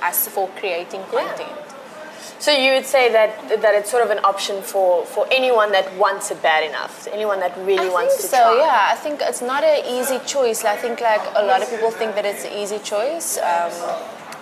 us 0.01 0.27
for 0.27 0.49
creating 0.59 1.03
Yeah. 1.13 1.47
So 2.39 2.51
you 2.51 2.73
would 2.73 2.85
say 2.85 3.11
that 3.11 3.61
that 3.61 3.73
it's 3.75 3.89
sort 3.91 4.03
of 4.03 4.11
an 4.11 4.19
option 4.23 4.61
for, 4.61 5.05
for 5.05 5.27
anyone 5.31 5.71
that 5.71 5.87
wants 5.97 6.31
it 6.31 6.41
bad 6.41 6.63
enough, 6.67 7.07
anyone 7.11 7.39
that 7.39 7.57
really 7.65 7.89
I 7.89 7.97
wants 7.97 8.15
think 8.15 8.31
to 8.31 8.35
so. 8.37 8.43
try. 8.43 8.65
Yeah, 8.65 8.89
I 8.93 8.95
think 8.95 9.21
it's 9.21 9.41
not 9.41 9.63
an 9.63 9.85
easy 9.85 10.19
choice. 10.25 10.63
I 10.63 10.75
think 10.75 11.01
like 11.01 11.21
a 11.35 11.43
lot 11.45 11.61
of 11.61 11.69
people 11.69 11.91
think 11.91 12.15
that 12.15 12.25
it's 12.25 12.45
an 12.45 12.53
easy 12.53 12.79
choice, 12.79 13.37
um, 13.37 13.71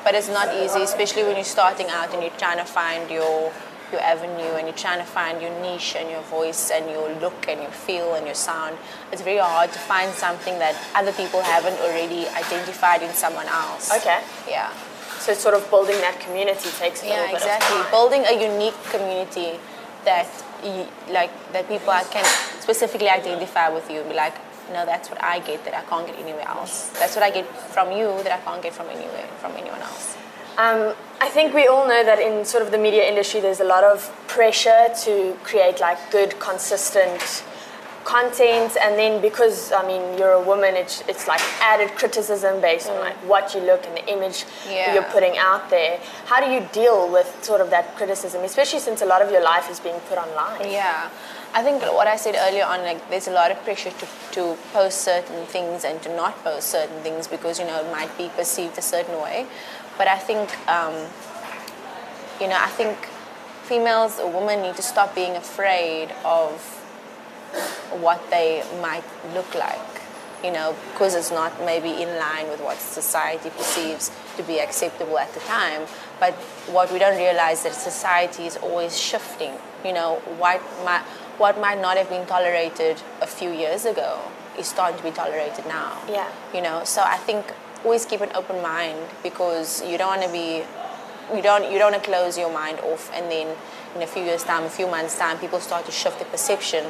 but 0.04 0.14
it's 0.16 0.30
not 0.30 0.54
easy, 0.56 0.82
especially 0.82 1.24
when 1.24 1.36
you're 1.36 1.44
starting 1.60 1.88
out 1.90 2.14
and 2.14 2.22
you're 2.22 2.38
trying 2.38 2.58
to 2.58 2.66
find 2.66 3.10
your 3.10 3.52
your 3.92 4.02
avenue 4.02 4.54
and 4.58 4.68
you're 4.68 4.76
trying 4.76 5.00
to 5.00 5.06
find 5.06 5.42
your 5.42 5.52
niche 5.62 5.96
and 5.96 6.10
your 6.10 6.22
voice 6.24 6.72
and 6.72 6.90
your 6.92 7.08
look 7.22 7.48
and 7.48 7.62
your 7.62 7.72
feel 7.72 8.16
and 8.16 8.26
your 8.26 8.36
sound, 8.36 8.78
it's 9.12 9.22
very 9.22 9.38
hard 9.40 9.72
to 9.72 9.80
find 9.80 10.14
something 10.14 10.60
that 10.60 10.76
other 10.94 11.14
people 11.14 11.42
haven't 11.42 11.80
already 11.80 12.28
identified 12.30 13.02
in 13.02 13.14
someone 13.14 13.48
else. 13.48 13.90
Okay. 13.96 14.22
Yeah. 14.48 14.74
So 15.28 15.34
sort 15.34 15.56
of 15.56 15.70
building 15.70 16.00
that 16.00 16.22
community 16.22 16.70
takes 16.80 17.04
a 17.04 17.06
Yeah, 17.06 17.16
little 17.16 17.28
bit 17.28 17.36
exactly. 17.44 17.76
of 17.76 17.84
time. 17.84 17.92
Building 17.92 18.24
a 18.26 18.36
unique 18.50 18.82
community 18.90 19.60
that 20.06 20.26
you, 20.64 20.88
like 21.12 21.32
that 21.52 21.68
people 21.68 21.92
can 22.10 22.24
specifically 22.62 23.10
identify 23.10 23.68
with 23.68 23.92
you 23.92 24.00
and 24.00 24.08
be 24.08 24.16
like, 24.16 24.36
no, 24.72 24.86
that's 24.86 25.10
what 25.10 25.22
I 25.22 25.40
get 25.40 25.66
that 25.66 25.74
I 25.74 25.82
can't 25.82 26.08
get 26.08 26.18
anywhere 26.18 26.48
else. 26.48 26.92
That's 26.98 27.14
what 27.18 27.24
I 27.24 27.32
get 27.32 27.46
from 27.74 27.92
you 27.92 28.08
that 28.24 28.32
I 28.32 28.38
can't 28.46 28.64
get 28.64 28.72
from 28.72 28.88
anywhere 28.88 29.28
from 29.42 29.52
anyone 29.58 29.82
else. 29.82 30.16
Um, 30.58 30.96
I 31.20 31.28
think 31.28 31.54
we 31.54 31.68
all 31.68 31.86
know 31.90 32.06
that 32.06 32.20
in 32.20 32.46
sort 32.46 32.64
of 32.64 32.72
the 32.72 32.78
media 32.78 33.04
industry, 33.04 33.42
there's 33.42 33.60
a 33.60 33.66
lot 33.76 33.84
of 33.84 34.10
pressure 34.30 34.88
to 35.04 35.38
create 35.44 35.82
like 35.82 36.00
good, 36.10 36.40
consistent 36.40 37.44
content, 38.08 38.72
and 38.84 38.96
then 39.02 39.14
because 39.22 39.58
I 39.80 39.84
mean 39.86 40.04
you're 40.18 40.36
a 40.42 40.46
woman, 40.52 40.76
it's 40.84 41.04
it's 41.12 41.28
like 41.28 41.42
added 41.72 41.90
criticism 42.02 42.62
based 42.62 42.88
on 42.90 42.98
like 43.08 43.18
what 43.32 43.54
you 43.54 43.62
look 43.70 43.82
and 43.88 43.94
the 44.00 44.06
image 44.16 44.46
Yeah. 44.70 44.94
you're 44.94 45.10
putting 45.16 45.36
out 45.38 45.70
there. 45.70 46.00
How 46.32 46.40
do 46.44 46.48
you 46.56 46.62
deal 46.82 47.00
with 47.16 47.28
sort 47.50 47.60
of 47.64 47.70
that 47.76 47.86
criticism, 48.00 48.40
especially 48.52 48.80
since 48.88 49.00
a 49.08 49.10
lot 49.14 49.22
of 49.26 49.30
your 49.36 49.44
life 49.54 49.70
is 49.74 49.80
being 49.88 50.00
put 50.10 50.18
online? 50.26 50.72
Yeah. 50.72 51.10
I 51.54 51.64
think 51.64 51.82
what 52.00 52.08
I 52.08 52.18
said 52.24 52.36
earlier 52.46 52.66
on, 52.74 52.80
like 52.90 53.02
there's 53.10 53.28
a 53.28 53.36
lot 53.42 53.52
of 53.52 53.58
pressure 53.68 53.92
to, 54.02 54.08
to 54.36 54.44
post 54.74 54.98
certain 55.12 55.46
things 55.56 55.84
and 55.84 56.02
to 56.06 56.10
not 56.16 56.34
post 56.44 56.70
certain 56.78 57.00
things 57.06 57.28
because 57.36 57.60
you 57.60 57.66
know 57.70 57.78
it 57.84 57.90
might 58.00 58.14
be 58.18 58.28
perceived 58.40 58.78
a 58.78 58.82
certain 58.96 59.18
way. 59.28 59.48
But 59.98 60.08
I 60.08 60.20
think, 60.30 60.48
um, 60.78 60.96
you 62.40 62.48
know, 62.52 62.60
I 62.70 62.72
think 62.80 62.96
females 63.72 64.20
or 64.20 64.30
women 64.40 64.62
need 64.62 64.76
to 64.76 64.86
stop 64.94 65.10
being 65.16 65.36
afraid 65.36 66.08
of 66.24 66.52
what 68.02 68.30
they 68.30 68.64
might 68.82 69.04
look 69.34 69.54
like, 69.56 70.02
you 70.44 70.52
know, 70.52 70.76
because 70.92 71.16
it's 71.16 71.32
not 71.32 71.52
maybe 71.66 71.90
in 71.90 72.10
line 72.18 72.48
with 72.50 72.62
what 72.62 72.78
society 72.78 73.50
perceives 73.50 74.12
to 74.38 74.44
be 74.44 74.60
acceptable 74.60 75.18
at 75.18 75.34
the 75.34 75.40
time. 75.42 75.84
But 76.20 76.34
what 76.68 76.92
we 76.92 77.00
don't 77.00 77.18
realize 77.18 77.60
is 77.60 77.64
that 77.64 77.74
society 77.76 78.46
is 78.46 78.58
always 78.58 79.00
shifting. 79.00 79.54
You 79.86 79.94
know, 79.94 80.16
what 80.38 80.62
might 80.84 81.04
what 81.38 81.60
might 81.60 81.80
not 81.80 81.98
have 81.98 82.10
been 82.10 82.26
tolerated 82.26 83.02
a 83.22 83.28
few 83.28 83.52
years 83.52 83.86
ago 83.86 84.20
is 84.58 84.68
starting 84.68 84.98
to 84.98 85.04
be 85.04 85.12
tolerated 85.12 85.66
now. 85.68 86.02
Yeah. 86.10 86.32
You 86.54 86.62
know, 86.62 86.84
so 86.84 87.04
I 87.04 87.18
think 87.18 87.54
always 87.84 88.06
keep 88.06 88.22
an 88.22 88.32
open 88.34 88.62
mind 88.62 88.98
because 89.22 89.84
you 89.86 89.98
don't 89.98 90.08
want 90.08 90.24
to 90.24 90.32
be 90.32 90.64
you 91.36 91.42
don't 91.42 91.72
you 91.72 91.78
don't 91.78 91.92
want 91.92 92.04
to 92.04 92.10
close 92.10 92.38
your 92.38 92.52
mind 92.52 92.80
off 92.80 93.12
and 93.14 93.30
then 93.32 93.56
in 93.96 94.02
a 94.02 94.08
few 94.08 94.24
years 94.24 94.44
time 94.44 94.64
a 94.64 94.70
few 94.70 94.88
months 94.88 95.18
time 95.18 95.38
people 95.38 95.60
start 95.60 95.86
to 95.86 95.92
shift 95.92 96.20
the 96.20 96.26
perception 96.26 96.86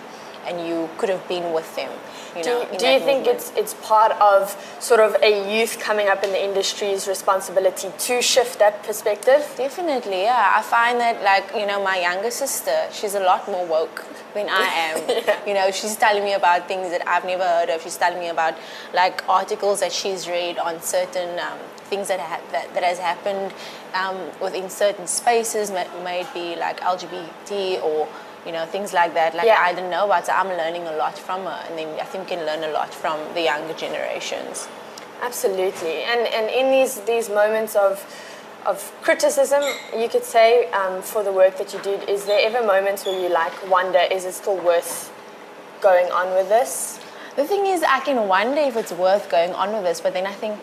and 0.47 0.67
you 0.67 0.89
could 0.97 1.09
have 1.09 1.27
been 1.27 1.53
with 1.53 1.75
them 1.75 1.91
you 2.37 2.43
Do 2.43 2.49
know 2.49 2.61
you, 2.71 2.77
do 2.77 2.87
you 2.87 2.99
think 2.99 3.25
movement. 3.25 3.27
it's 3.27 3.51
it's 3.55 3.73
part 3.87 4.11
of 4.21 4.55
sort 4.79 4.99
of 4.99 5.15
a 5.23 5.31
youth 5.55 5.79
coming 5.79 6.07
up 6.07 6.23
in 6.23 6.31
the 6.31 6.43
industry's 6.43 7.07
responsibility 7.07 7.89
to 8.07 8.21
shift 8.21 8.59
that 8.59 8.83
perspective? 8.83 9.41
Definitely, 9.57 10.21
yeah. 10.23 10.53
I 10.55 10.61
find 10.61 10.99
that, 10.99 11.23
like, 11.23 11.45
you 11.59 11.65
know, 11.65 11.83
my 11.83 11.99
younger 11.99 12.31
sister, 12.31 12.75
she's 12.91 13.15
a 13.15 13.19
lot 13.21 13.47
more 13.47 13.65
woke 13.65 14.05
than 14.33 14.47
I 14.49 14.65
am. 14.87 15.47
You 15.47 15.53
know, 15.53 15.71
she's 15.71 15.95
telling 15.95 16.23
me 16.23 16.33
about 16.33 16.67
things 16.67 16.91
that 16.91 17.07
I've 17.07 17.25
never 17.25 17.43
heard 17.43 17.69
of. 17.69 17.81
She's 17.81 17.97
telling 17.97 18.19
me 18.19 18.29
about, 18.29 18.55
like, 18.93 19.27
articles 19.27 19.79
that 19.79 19.91
she's 19.91 20.27
read 20.27 20.57
on 20.59 20.81
certain 20.81 21.39
um, 21.39 21.57
things 21.89 22.07
that, 22.09 22.19
ha- 22.19 22.41
that, 22.51 22.73
that 22.73 22.83
has 22.83 22.99
happened 22.99 23.53
um, 23.93 24.17
within 24.41 24.69
certain 24.69 25.07
spaces, 25.07 25.71
may, 25.71 25.87
may 26.03 26.21
it 26.21 26.33
be, 26.33 26.55
like, 26.55 26.79
LGBT 26.81 27.81
or, 27.83 28.07
you 28.47 28.53
know, 28.53 28.65
things 28.65 28.93
like 28.93 29.13
that. 29.13 29.35
Like, 29.35 29.45
Yeah. 29.45 29.59
I 29.69 29.73
didn't 29.73 29.91
know 29.91 30.05
about, 30.05 30.25
so 30.27 30.33
I'm 30.33 30.51
learning 30.61 30.87
a 30.87 30.95
lot 31.03 31.15
from 31.27 31.43
her. 31.49 31.59
And 31.67 31.77
then 31.77 31.89
I 31.99 32.05
think 32.11 32.29
can 32.29 32.45
learn 32.49 32.63
a 32.63 32.71
lot 32.79 32.93
from 32.93 33.19
the 33.35 33.41
younger 33.51 33.73
generations. 33.85 34.67
Absolutely, 35.29 36.03
and 36.11 36.21
and 36.37 36.45
in 36.59 36.65
these 36.75 36.93
these 37.11 37.27
moments 37.41 37.75
of 37.75 37.93
of 38.67 38.77
criticism, 39.01 39.63
you 40.01 40.07
could 40.09 40.23
say 40.23 40.69
um, 40.71 41.01
for 41.01 41.23
the 41.23 41.31
work 41.31 41.57
that 41.57 41.73
you 41.73 41.79
did, 41.79 42.07
is 42.09 42.25
there 42.25 42.39
ever 42.49 42.61
moments 42.65 43.05
where 43.05 43.19
you 43.19 43.29
like 43.29 43.55
wonder, 43.69 43.99
is 44.11 44.25
it 44.25 44.33
still 44.33 44.57
worth 44.57 45.11
going 45.81 46.11
on 46.11 46.27
with 46.37 46.49
this? 46.49 46.99
The 47.37 47.45
thing 47.45 47.65
is, 47.65 47.81
I 47.83 47.99
can 48.01 48.27
wonder 48.27 48.59
if 48.61 48.75
it's 48.75 48.91
worth 48.91 49.29
going 49.29 49.53
on 49.53 49.71
with 49.73 49.83
this, 49.83 50.01
but 50.01 50.13
then 50.13 50.25
I 50.27 50.33
think, 50.33 50.57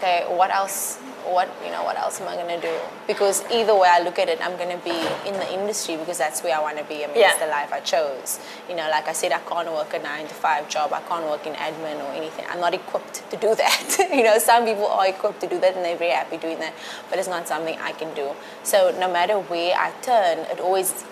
okay, 0.00 0.24
what 0.28 0.50
else? 0.50 0.96
What 1.28 1.48
you 1.62 1.70
know? 1.70 1.84
What 1.84 1.98
else 1.98 2.18
am 2.20 2.28
I 2.28 2.34
gonna 2.36 2.60
do? 2.60 2.74
Because 3.06 3.44
either 3.52 3.74
way 3.76 3.88
I 3.90 4.00
look 4.02 4.18
at 4.18 4.28
it, 4.28 4.40
I'm 4.40 4.56
gonna 4.56 4.78
be 4.78 4.96
in 5.28 5.34
the 5.34 5.52
industry 5.52 5.96
because 5.98 6.16
that's 6.16 6.42
where 6.42 6.56
I 6.56 6.60
want 6.60 6.78
to 6.78 6.84
be. 6.84 7.04
I 7.04 7.08
mean, 7.08 7.16
it's 7.18 7.38
the 7.38 7.46
life 7.46 7.72
I 7.72 7.80
chose. 7.80 8.40
You 8.68 8.74
know, 8.74 8.88
like 8.90 9.06
I 9.06 9.12
said, 9.12 9.30
I 9.30 9.38
can't 9.40 9.68
work 9.70 9.92
a 9.92 9.98
nine 9.98 10.26
to 10.26 10.34
five 10.34 10.68
job. 10.70 10.92
I 10.94 11.02
can't 11.02 11.24
work 11.26 11.46
in 11.46 11.52
admin 11.54 12.00
or 12.02 12.12
anything. 12.12 12.46
I'm 12.48 12.58
not 12.60 12.72
equipped 12.72 13.30
to 13.30 13.36
do 13.36 13.54
that. 13.54 14.08
you 14.12 14.24
know, 14.24 14.38
some 14.38 14.64
people 14.64 14.86
are 14.86 15.06
equipped 15.08 15.40
to 15.42 15.46
do 15.46 15.60
that 15.60 15.76
and 15.76 15.84
they're 15.84 15.98
very 15.98 16.12
happy 16.12 16.38
doing 16.38 16.58
that, 16.60 16.72
but 17.10 17.18
it's 17.18 17.28
not 17.28 17.46
something 17.46 17.78
I 17.80 17.92
can 17.92 18.14
do. 18.14 18.30
So 18.62 18.96
no 18.98 19.12
matter 19.12 19.34
where 19.38 19.76
I 19.76 19.92
turn, 20.00 20.38
it 20.50 20.58
always, 20.58 21.04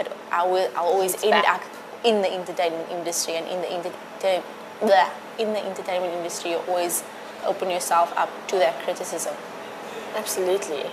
it, 0.00 0.10
I 0.32 0.46
will, 0.46 0.70
I'll 0.74 0.86
always 0.86 1.14
It's 1.14 1.22
end 1.24 1.32
back. 1.32 1.60
up 1.60 1.62
in 2.02 2.22
the 2.22 2.32
entertainment 2.32 2.90
industry 2.90 3.34
and 3.36 3.46
in 3.46 3.82
the 3.82 3.92
bleh, 4.80 5.10
in 5.38 5.52
the 5.52 5.64
entertainment 5.64 6.12
industry 6.14 6.52
you're 6.52 6.64
always 6.68 7.02
open 7.46 7.70
yourself 7.70 8.12
up 8.16 8.30
to 8.48 8.56
that 8.56 8.78
criticism 8.84 9.34
Absolutely. 10.16 10.84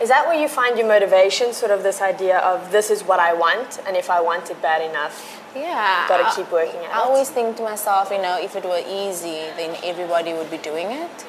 Is 0.00 0.08
that 0.08 0.26
where 0.26 0.40
you 0.40 0.48
find 0.48 0.76
your 0.78 0.88
motivation? 0.88 1.52
Sort 1.52 1.70
of 1.70 1.82
this 1.82 2.00
idea 2.02 2.38
of 2.38 2.72
this 2.72 2.90
is 2.90 3.02
what 3.02 3.20
I 3.20 3.32
want, 3.32 3.78
and 3.86 3.96
if 3.96 4.08
I 4.10 4.20
want 4.20 4.50
it 4.50 4.60
bad 4.62 4.82
enough, 4.82 5.40
yeah 5.54 6.06
Gotta 6.08 6.26
I- 6.26 6.34
keep 6.34 6.50
working 6.50 6.80
at 6.84 6.90
I 6.96 7.00
it. 7.00 7.04
always 7.06 7.30
think 7.30 7.56
to 7.58 7.62
myself 7.62 8.10
you 8.10 8.20
know 8.20 8.36
if 8.40 8.56
it 8.56 8.64
were 8.64 8.82
easy 8.88 9.38
then 9.56 9.76
everybody 9.84 10.32
would 10.32 10.50
be 10.50 10.58
doing 10.58 10.88
it 10.90 11.24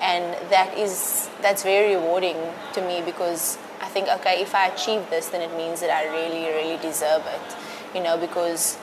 and 0.00 0.24
that 0.50 0.76
is 0.76 1.28
that's 1.40 1.62
very 1.62 1.94
rewarding 1.94 2.36
to 2.72 2.80
me 2.82 3.00
because 3.00 3.58
I 3.80 3.86
think 3.86 4.08
okay 4.08 4.42
if 4.42 4.56
I 4.56 4.66
achieve 4.74 5.08
this 5.10 5.28
then 5.28 5.40
it 5.40 5.56
means 5.56 5.80
that 5.82 5.90
I 5.90 6.02
really 6.18 6.46
really 6.58 6.78
deserve 6.82 7.22
it 7.36 7.46
you 7.94 8.02
know 8.02 8.16
because 8.16 8.76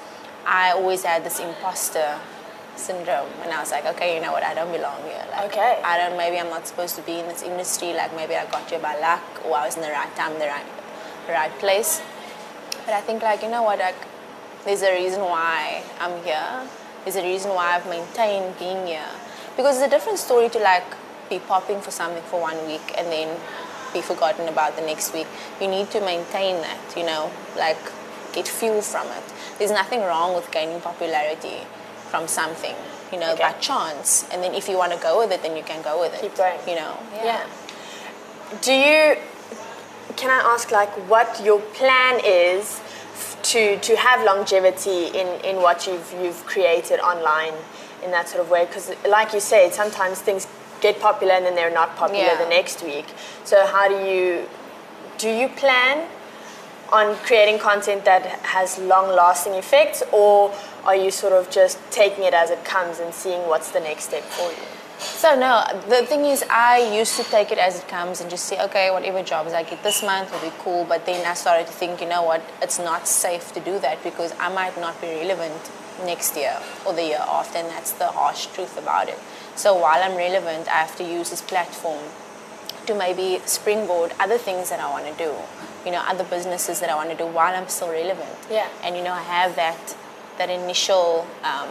I 0.45 0.71
always 0.71 1.03
had 1.03 1.25
this 1.25 1.39
imposter 1.41 2.17
syndrome 2.79 3.29
and 3.43 3.51
I 3.51 3.59
was 3.59 3.71
like 3.71 3.85
okay 3.85 4.15
you 4.15 4.21
know 4.21 4.31
what 4.31 4.43
I 4.43 4.53
don't 4.53 4.71
belong 4.71 5.01
here 5.03 5.25
like 5.31 5.51
Okay. 5.51 5.81
I 5.83 5.97
don't 5.97 6.17
maybe 6.17 6.39
I'm 6.39 6.49
not 6.49 6.67
supposed 6.67 6.95
to 6.95 7.01
be 7.01 7.19
in 7.19 7.27
this 7.27 7.43
industry 7.43 7.93
like 7.93 8.15
maybe 8.15 8.35
I 8.35 8.45
got 8.49 8.69
here 8.69 8.79
by 8.79 8.99
luck 8.99 9.23
or 9.45 9.57
I 9.57 9.65
was 9.65 9.75
in 9.75 9.81
the 9.81 9.89
right 9.89 10.13
time 10.15 10.33
the 10.39 10.47
right 10.47 10.65
right 11.29 11.51
place 11.59 12.01
but 12.85 12.93
I 12.93 13.01
think 13.01 13.23
like 13.23 13.41
you 13.41 13.49
know 13.49 13.63
what 13.63 13.79
like 13.79 13.95
there's 14.67 14.81
a 14.81 14.91
reason 14.91 15.21
why 15.21 15.81
I'm 15.97 16.21
here. 16.25 16.67
There's 17.05 17.15
a 17.15 17.23
reason 17.23 17.51
why 17.51 17.75
I've 17.75 17.87
maintained 17.87 18.59
being 18.59 18.85
here. 18.85 19.09
Because 19.55 19.77
it's 19.77 19.87
a 19.87 19.89
different 19.89 20.19
story 20.19 20.49
to 20.49 20.59
like 20.59 20.83
be 21.29 21.39
popping 21.39 21.79
for 21.79 21.89
something 21.89 22.21
for 22.23 22.41
one 22.41 22.57
week 22.67 22.93
and 22.97 23.07
then 23.07 23.39
be 23.93 24.01
forgotten 24.01 24.49
about 24.49 24.75
the 24.75 24.81
next 24.81 25.13
week. 25.13 25.27
You 25.61 25.69
need 25.69 25.89
to 25.91 26.01
maintain 26.01 26.61
that, 26.63 26.97
you 26.97 27.05
know, 27.05 27.31
like 27.55 27.77
get 28.33 28.45
fuel 28.45 28.81
from 28.81 29.07
it. 29.07 29.23
There's 29.57 29.71
nothing 29.71 30.01
wrong 30.01 30.35
with 30.35 30.51
gaining 30.51 30.81
popularity 30.81 31.61
from 32.09 32.27
something, 32.27 32.75
you 33.11 33.19
know, 33.19 33.31
Okay. 33.33 33.43
by 33.43 33.51
chance. 33.59 34.25
And 34.31 34.43
then 34.43 34.53
if 34.53 34.67
you 34.69 34.77
want 34.77 34.91
to 34.93 34.99
go 34.99 35.17
with 35.19 35.31
it, 35.31 35.41
then 35.43 35.55
you 35.55 35.63
can 35.63 35.81
go 35.81 35.99
with 35.99 36.13
it. 36.13 36.21
Keep 36.21 36.35
going. 36.35 36.59
You 36.67 36.75
know, 36.75 36.93
yeah. 37.23 37.43
Do 38.61 38.73
you? 38.73 39.17
Can 40.15 40.29
I 40.31 40.41
ask 40.53 40.71
like 40.71 40.89
what 41.09 41.41
your 41.43 41.59
plan 41.79 42.19
is 42.23 42.79
to 43.51 43.77
to 43.79 43.95
have 43.97 44.23
longevity 44.23 45.07
in 45.07 45.27
in 45.49 45.55
what 45.61 45.85
you've 45.87 46.09
you've 46.21 46.45
created 46.45 46.99
online 47.01 47.53
in 48.03 48.11
that 48.11 48.29
sort 48.29 48.41
of 48.41 48.49
way? 48.49 48.65
Because 48.65 48.91
like 49.07 49.33
you 49.33 49.39
said, 49.41 49.73
sometimes 49.73 50.19
things 50.19 50.47
get 50.79 50.99
popular 50.99 51.33
and 51.33 51.45
then 51.45 51.55
they're 51.55 51.73
not 51.81 51.95
popular 51.97 52.23
Yeah. 52.33 52.43
the 52.43 52.49
next 52.49 52.83
week. 52.83 53.07
So 53.43 53.65
how 53.65 53.87
do 53.87 53.97
you 54.11 54.47
do 55.17 55.29
you 55.29 55.49
plan 55.49 56.07
on 56.89 57.15
creating 57.27 57.59
content 57.59 58.05
that 58.05 58.23
has 58.55 58.77
long 58.79 59.07
lasting 59.13 59.53
effects 59.55 60.01
or 60.11 60.51
are 60.87 60.95
you 60.95 61.11
sort 61.11 61.33
of 61.33 61.51
just 61.51 61.77
taking 61.91 62.23
it 62.23 62.33
as 62.33 62.49
it 62.49 62.63
comes 62.63 62.99
and 62.99 63.13
seeing 63.13 63.41
what's 63.47 63.71
the 63.71 63.79
next 63.81 64.05
step 64.05 64.23
for 64.23 64.49
you? 64.49 64.67
So 64.99 65.37
no, 65.37 65.63
the 65.89 66.07
thing 66.07 66.25
is, 66.25 66.43
I 66.49 66.77
used 66.97 67.17
to 67.17 67.23
take 67.23 67.51
it 67.51 67.59
as 67.59 67.79
it 67.79 67.87
comes 67.87 68.21
and 68.21 68.29
just 68.29 68.45
say, 68.45 68.59
okay, 68.63 68.89
whatever 68.89 69.21
jobs 69.21 69.53
I 69.53 69.61
get 69.63 69.83
this 69.83 70.01
month 70.01 70.31
will 70.31 70.49
be 70.49 70.55
cool. 70.59 70.85
But 70.85 71.05
then 71.05 71.23
I 71.27 71.33
started 71.35 71.67
to 71.67 71.73
think, 71.73 72.01
you 72.01 72.07
know 72.07 72.23
what, 72.23 72.41
it's 72.61 72.79
not 72.79 73.07
safe 73.07 73.53
to 73.53 73.59
do 73.59 73.77
that 73.79 74.01
because 74.01 74.33
I 74.39 74.51
might 74.51 74.79
not 74.79 74.99
be 74.99 75.07
relevant 75.07 75.69
next 76.03 76.35
year 76.35 76.57
or 76.85 76.93
the 76.93 77.03
year 77.03 77.21
after, 77.21 77.59
and 77.59 77.67
that's 77.69 77.91
the 77.91 78.07
harsh 78.07 78.47
truth 78.47 78.77
about 78.77 79.09
it. 79.09 79.19
So 79.55 79.75
while 79.75 80.01
I'm 80.01 80.15
relevant, 80.15 80.67
I 80.67 80.77
have 80.85 80.95
to 80.97 81.03
use 81.03 81.29
this 81.29 81.41
platform 81.41 82.03
to 82.87 82.95
maybe 82.95 83.39
springboard 83.45 84.13
other 84.19 84.37
things 84.37 84.69
that 84.69 84.79
I 84.79 84.89
want 84.89 85.05
to 85.05 85.13
do, 85.13 85.33
you 85.85 85.91
know, 85.91 86.01
other 86.07 86.23
businesses 86.23 86.79
that 86.79 86.89
I 86.89 86.95
want 86.95 87.09
to 87.09 87.17
do 87.17 87.27
while 87.27 87.53
I'm 87.55 87.67
still 87.67 87.89
relevant. 87.89 88.29
Yeah. 88.49 88.67
And 88.83 88.95
you 88.95 89.03
know, 89.03 89.13
I 89.13 89.23
have 89.23 89.55
that 89.57 89.95
that 90.37 90.49
initial 90.49 91.27
um, 91.43 91.69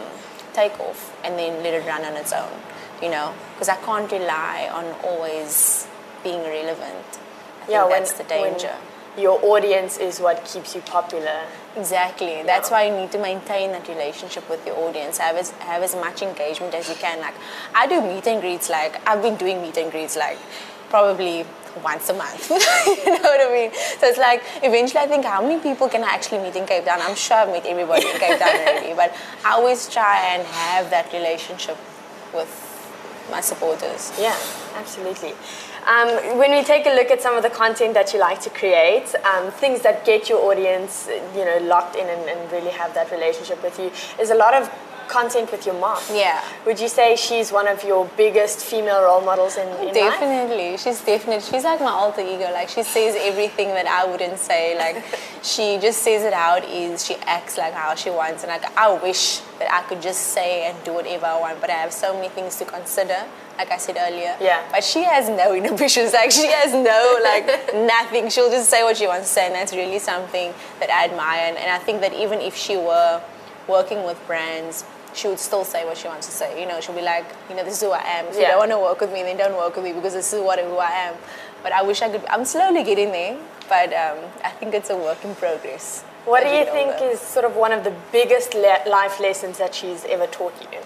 takeoff 0.53 1.15
and 1.23 1.37
then 1.37 1.63
let 1.63 1.73
it 1.73 1.85
run 1.85 2.03
on 2.03 2.15
its 2.15 2.33
own, 2.33 2.51
you 3.01 3.09
know, 3.09 3.33
because 3.53 3.69
I 3.69 3.75
can't 3.77 4.11
rely 4.11 4.69
on 4.71 4.85
always 5.03 5.87
being 6.23 6.41
relevant. 6.41 7.05
I 7.63 7.65
think 7.65 7.89
that's 7.89 8.13
the 8.13 8.23
danger. 8.23 8.75
your 9.17 9.39
audience 9.43 9.97
is 9.97 10.19
what 10.19 10.45
keeps 10.45 10.75
you 10.75 10.81
popular. 10.81 11.41
Exactly. 11.75 12.43
That's 12.43 12.69
why 12.71 12.87
you 12.87 12.95
need 12.95 13.11
to 13.11 13.17
maintain 13.19 13.71
that 13.71 13.87
relationship 13.87 14.47
with 14.49 14.65
your 14.65 14.77
audience. 14.77 15.17
Have 15.17 15.35
as 15.35 15.51
have 15.51 15.81
as 15.83 15.95
much 15.95 16.21
engagement 16.21 16.73
as 16.73 16.87
you 16.87 16.95
can. 16.95 17.19
Like 17.19 17.33
I 17.73 17.87
do 17.87 18.01
meet 18.01 18.27
and 18.27 18.41
greets. 18.41 18.69
Like 18.69 19.01
I've 19.07 19.21
been 19.21 19.35
doing 19.35 19.61
meet 19.61 19.77
and 19.77 19.91
greets 19.91 20.15
like 20.15 20.37
probably 20.89 21.45
once 21.83 22.09
a 22.09 22.13
month. 22.13 22.49
you 22.49 22.55
know 22.57 23.21
what 23.21 23.41
I 23.41 23.51
mean? 23.51 23.71
So 23.99 24.07
it's 24.07 24.17
like 24.17 24.43
eventually 24.63 25.01
I 25.01 25.07
think 25.07 25.25
how 25.25 25.41
many 25.41 25.61
people 25.61 25.89
can 25.89 26.03
I 26.03 26.09
actually 26.09 26.39
meet 26.39 26.55
in 26.55 26.65
Cape 26.65 26.85
Town? 26.85 26.99
I'm 27.01 27.15
sure 27.15 27.37
I've 27.37 27.49
met 27.49 27.65
everybody 27.65 28.07
in 28.07 28.17
Cape 28.17 28.39
Town 28.39 28.49
already, 28.49 28.93
but 28.93 29.15
I 29.45 29.53
always 29.53 29.87
try 29.89 30.25
and 30.33 30.45
have 30.47 30.89
that 30.89 31.11
relationship 31.13 31.77
with 32.33 32.49
my 33.31 33.41
supporters. 33.41 34.13
Yeah, 34.19 34.37
absolutely. 34.75 35.33
Um, 35.87 36.37
when 36.37 36.51
we 36.51 36.63
take 36.63 36.85
a 36.85 36.89
look 36.89 37.11
at 37.11 37.21
some 37.21 37.37
of 37.37 37.43
the 37.43 37.49
content 37.49 37.93
that 37.93 38.13
you 38.13 38.19
like 38.19 38.41
to 38.41 38.49
create, 38.49 39.15
um, 39.23 39.51
things 39.51 39.81
that 39.83 40.05
get 40.05 40.27
your 40.27 40.39
audience, 40.51 41.07
you 41.33 41.45
know, 41.45 41.59
locked 41.61 41.95
in 41.95 42.07
and, 42.07 42.29
and 42.29 42.51
really 42.51 42.71
have 42.71 42.93
that 42.93 43.09
relationship 43.09 43.63
with 43.63 43.79
you, 43.79 43.89
is 44.21 44.29
a 44.29 44.35
lot 44.35 44.53
of 44.53 44.69
content 45.07 45.51
with 45.51 45.65
your 45.65 45.79
mom. 45.79 46.01
Yeah. 46.11 46.43
Would 46.65 46.79
you 46.79 46.87
say 46.87 47.15
she's 47.15 47.51
one 47.51 47.67
of 47.67 47.83
your 47.83 48.09
biggest 48.17 48.59
female 48.65 49.01
role 49.03 49.21
models 49.21 49.57
in, 49.57 49.67
in 49.79 49.85
life? 49.87 49.93
Definitely. 49.93 50.77
She's 50.77 51.01
definitely, 51.01 51.41
she's 51.41 51.63
like 51.63 51.79
my 51.79 51.91
alter 51.91 52.21
ego. 52.21 52.51
Like, 52.51 52.69
she 52.69 52.83
says 52.83 53.15
everything 53.19 53.69
that 53.69 53.87
I 53.87 54.09
wouldn't 54.09 54.39
say. 54.39 54.77
Like, 54.77 55.03
she 55.43 55.77
just 55.79 56.03
says 56.03 56.23
it 56.23 56.33
how 56.33 56.57
it 56.57 56.65
is. 56.65 57.05
She 57.05 57.15
acts 57.25 57.57
like 57.57 57.73
how 57.73 57.95
she 57.95 58.09
wants. 58.09 58.43
And, 58.43 58.51
like, 58.51 58.65
I 58.77 58.93
wish 58.93 59.39
that 59.59 59.71
I 59.71 59.81
could 59.87 60.01
just 60.01 60.27
say 60.27 60.67
and 60.69 60.77
do 60.83 60.93
whatever 60.93 61.25
I 61.25 61.39
want, 61.39 61.61
but 61.61 61.69
I 61.69 61.73
have 61.73 61.93
so 61.93 62.13
many 62.13 62.29
things 62.29 62.57
to 62.57 62.65
consider 62.65 63.25
like 63.57 63.71
I 63.71 63.77
said 63.77 63.97
earlier. 63.99 64.35
Yeah. 64.39 64.63
But 64.71 64.83
she 64.83 65.03
has 65.03 65.29
no 65.29 65.53
inhibitions. 65.59 66.13
Like 66.13 66.31
she 66.31 66.47
has 66.47 66.73
no 66.73 67.19
like 67.23 67.73
nothing. 67.87 68.29
She'll 68.29 68.51
just 68.51 68.69
say 68.69 68.83
what 68.83 68.97
she 68.97 69.07
wants 69.07 69.27
to 69.27 69.33
say, 69.33 69.47
and 69.47 69.55
that's 69.55 69.73
really 69.73 69.99
something 69.99 70.53
that 70.79 70.89
I 70.89 71.05
admire. 71.05 71.41
And, 71.47 71.57
and 71.57 71.71
I 71.71 71.79
think 71.79 72.01
that 72.01 72.13
even 72.13 72.39
if 72.39 72.55
she 72.55 72.77
were 72.77 73.21
working 73.67 74.05
with 74.05 74.21
brands, 74.27 74.85
she 75.17 75.27
would 75.27 75.39
still 75.39 75.63
say 75.63 75.85
what 75.85 75.97
she 75.97 76.07
wants 76.07 76.27
to 76.27 76.33
say. 76.33 76.59
You 76.61 76.67
know, 76.67 76.79
she'll 76.79 76.95
be 76.95 77.01
like, 77.01 77.25
you 77.49 77.55
know, 77.55 77.63
this 77.63 77.75
is 77.75 77.81
who 77.81 77.91
I 77.91 78.01
am. 78.01 78.25
If 78.27 78.35
you 78.35 78.41
don't 78.41 78.59
want 78.59 78.71
to 78.71 78.79
work 78.79 79.01
with 79.01 79.11
me, 79.11 79.23
then 79.23 79.37
don't 79.37 79.57
work 79.57 79.75
with 79.75 79.83
me 79.83 79.93
because 79.93 80.13
this 80.13 80.31
is 80.33 80.41
what 80.41 80.59
who 80.59 80.77
I 80.77 80.91
am. 80.91 81.15
But 81.63 81.71
I 81.71 81.81
wish 81.81 82.01
I 82.01 82.09
could. 82.09 82.25
I'm 82.25 82.45
slowly 82.45 82.83
getting 82.83 83.11
there, 83.11 83.37
but 83.67 83.91
um, 83.93 84.19
I 84.43 84.51
think 84.51 84.73
it's 84.73 84.89
a 84.89 84.95
work 84.95 85.23
in 85.25 85.33
progress. 85.35 86.03
What 86.25 86.43
do 86.43 86.49
you 86.49 86.65
think 86.65 86.93
older. 86.93 87.05
is 87.05 87.21
sort 87.21 87.45
of 87.45 87.55
one 87.55 87.71
of 87.71 87.83
the 87.83 87.93
biggest 88.11 88.53
le- 88.53 88.83
life 88.89 89.19
lessons 89.19 89.57
that 89.59 89.73
she's 89.73 90.03
ever 90.05 90.27
taught 90.27 90.53
you? 90.71 90.79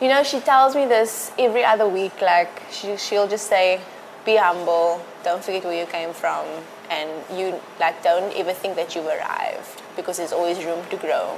You 0.00 0.08
know, 0.08 0.22
she 0.22 0.40
tells 0.40 0.74
me 0.74 0.86
this 0.86 1.32
every 1.38 1.64
other 1.64 1.86
week. 1.86 2.22
Like, 2.22 2.62
she, 2.70 2.96
she'll 2.96 3.28
just 3.28 3.48
say, 3.48 3.80
be 4.24 4.36
humble, 4.36 5.04
don't 5.24 5.42
forget 5.42 5.64
where 5.64 5.78
you 5.78 5.86
came 5.86 6.12
from, 6.12 6.46
and 6.90 7.10
you, 7.36 7.60
like, 7.78 8.02
don't 8.02 8.32
ever 8.36 8.52
think 8.52 8.76
that 8.76 8.94
you've 8.94 9.06
arrived 9.06 9.82
because 9.96 10.16
there's 10.16 10.32
always 10.32 10.64
room 10.64 10.84
to 10.90 10.96
grow. 10.96 11.36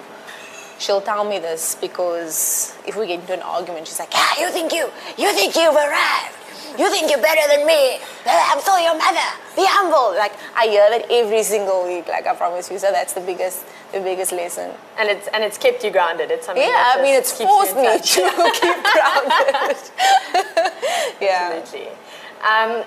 She'll 0.83 1.01
tell 1.01 1.23
me 1.23 1.39
this 1.39 1.77
because 1.77 2.77
if 2.85 2.97
we 2.97 3.07
get 3.07 3.21
into 3.21 3.35
an 3.35 3.43
argument, 3.43 3.87
she's 3.87 4.01
like, 4.01 4.13
yeah, 4.13 4.41
you 4.41 4.51
think 4.51 4.73
you, 4.73 4.91
you 5.17 5.33
think 5.33 5.55
you've 5.55 5.77
arrived. 5.77 6.35
You 6.77 6.91
think 6.91 7.09
you're 7.09 7.23
better 7.23 7.47
than 7.55 7.65
me. 7.65 8.01
I'm 8.27 8.59
still 8.61 8.81
your 8.81 8.99
mother. 8.99 9.29
Be 9.55 9.63
humble. 9.63 10.19
Like, 10.19 10.33
I 10.57 10.67
hear 10.67 10.91
that 10.91 11.07
every 11.09 11.45
single 11.45 11.87
week, 11.87 12.09
like, 12.09 12.27
I 12.27 12.35
promise 12.35 12.69
you. 12.69 12.81
So 12.81 12.91
that's 12.91 13.13
the 13.13 13.21
biggest, 13.21 13.65
the 13.93 14.01
biggest 14.01 14.33
lesson. 14.33 14.73
And 14.99 15.09
it's 15.09 15.29
and 15.29 15.45
it's 15.45 15.57
kept 15.57 15.85
you 15.85 15.93
grounded. 15.93 16.33
It's 16.33 16.47
something. 16.47 16.67
Yeah, 16.67 16.95
I 16.97 17.03
mean, 17.03 17.15
it's 17.15 17.31
forced 17.31 17.77
me 17.77 17.87
to 17.87 18.03
keep 18.03 18.83
grounded. 18.83 19.79
yeah. 21.21 21.61
Absolutely. 21.63 21.93
Um, 22.43 22.83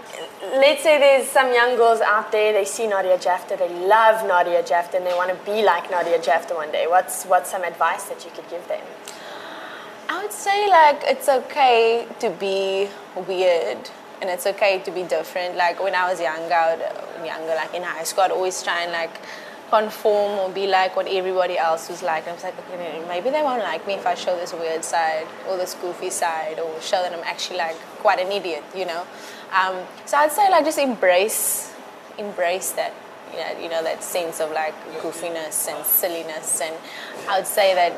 let's 0.60 0.84
say 0.84 1.00
there's 1.00 1.30
some 1.30 1.54
young 1.54 1.78
girls 1.78 2.02
out 2.02 2.32
there. 2.32 2.52
They 2.52 2.66
see 2.66 2.88
Nadia 2.88 3.18
Jaftha. 3.18 3.58
They 3.58 3.70
love 3.88 4.28
Nadia 4.28 4.62
Jaftha, 4.62 4.96
and 4.96 5.06
they 5.06 5.14
want 5.14 5.30
to 5.30 5.46
be 5.46 5.64
like 5.64 5.90
Nadia 5.90 6.20
Jaftha 6.20 6.56
one 6.56 6.72
day. 6.72 6.88
What's 6.88 7.24
what's 7.24 7.52
some 7.52 7.64
advice 7.64 8.04
that 8.06 8.26
you 8.26 8.32
could 8.32 8.50
give 8.50 8.68
them? 8.68 8.84
I 10.10 10.22
would 10.22 10.32
say 10.32 10.70
like 10.70 11.02
it's 11.06 11.30
okay 11.30 12.06
to 12.20 12.30
be 12.30 12.90
weird 13.28 13.90
and 14.22 14.30
it's 14.30 14.46
okay 14.46 14.80
to 14.80 14.92
be 14.92 15.04
different. 15.04 15.56
Like 15.56 15.82
when 15.82 15.96
I 15.96 16.10
was 16.10 16.20
younger, 16.20 16.78
younger 17.24 17.56
like 17.56 17.74
in 17.74 17.84
high 17.84 18.04
school, 18.04 18.24
I'd 18.24 18.32
always 18.32 18.62
try 18.62 18.82
and 18.82 18.92
like 18.92 19.20
conform 19.70 20.40
or 20.40 20.50
be 20.50 20.68
like 20.68 20.96
what 20.96 21.08
everybody 21.08 21.58
else 21.58 21.90
was 21.90 22.04
like. 22.04 22.24
And 22.24 22.32
I 22.32 22.34
was 22.34 22.44
like, 22.44 22.58
okay, 22.60 23.04
maybe 23.08 23.30
they 23.30 23.42
won't 23.42 23.64
like 23.64 23.86
me 23.88 23.94
if 23.94 24.06
I 24.06 24.16
show 24.16 24.36
this 24.36 24.54
weird 24.54 24.84
side 24.84 25.28
or 25.50 25.58
this 25.58 25.74
goofy 25.76 26.10
side 26.10 26.60
or 26.60 26.80
show 26.82 27.02
that 27.02 27.14
I'm 27.14 27.24
actually 27.24 27.58
like 27.58 27.76
quite 28.00 28.20
an 28.20 28.32
idiot, 28.32 28.64
you 28.76 28.86
know. 28.86 29.06
Um, 29.52 29.76
so 30.06 30.18
I'd 30.18 30.32
say 30.32 30.50
like 30.50 30.66
just 30.66 30.80
embrace, 30.80 31.74
embrace 32.18 32.72
that. 32.72 32.94
You 33.32 33.42
know, 33.42 33.64
you 33.64 33.70
know 33.70 33.84
that 33.84 34.04
sense 34.04 34.40
of 34.40 34.52
like 34.52 34.76
goofiness 35.02 35.68
and 35.68 35.86
silliness, 35.86 36.62
and 36.62 36.74
I 37.28 37.40
would 37.40 37.48
say 37.48 37.74
that 37.74 37.94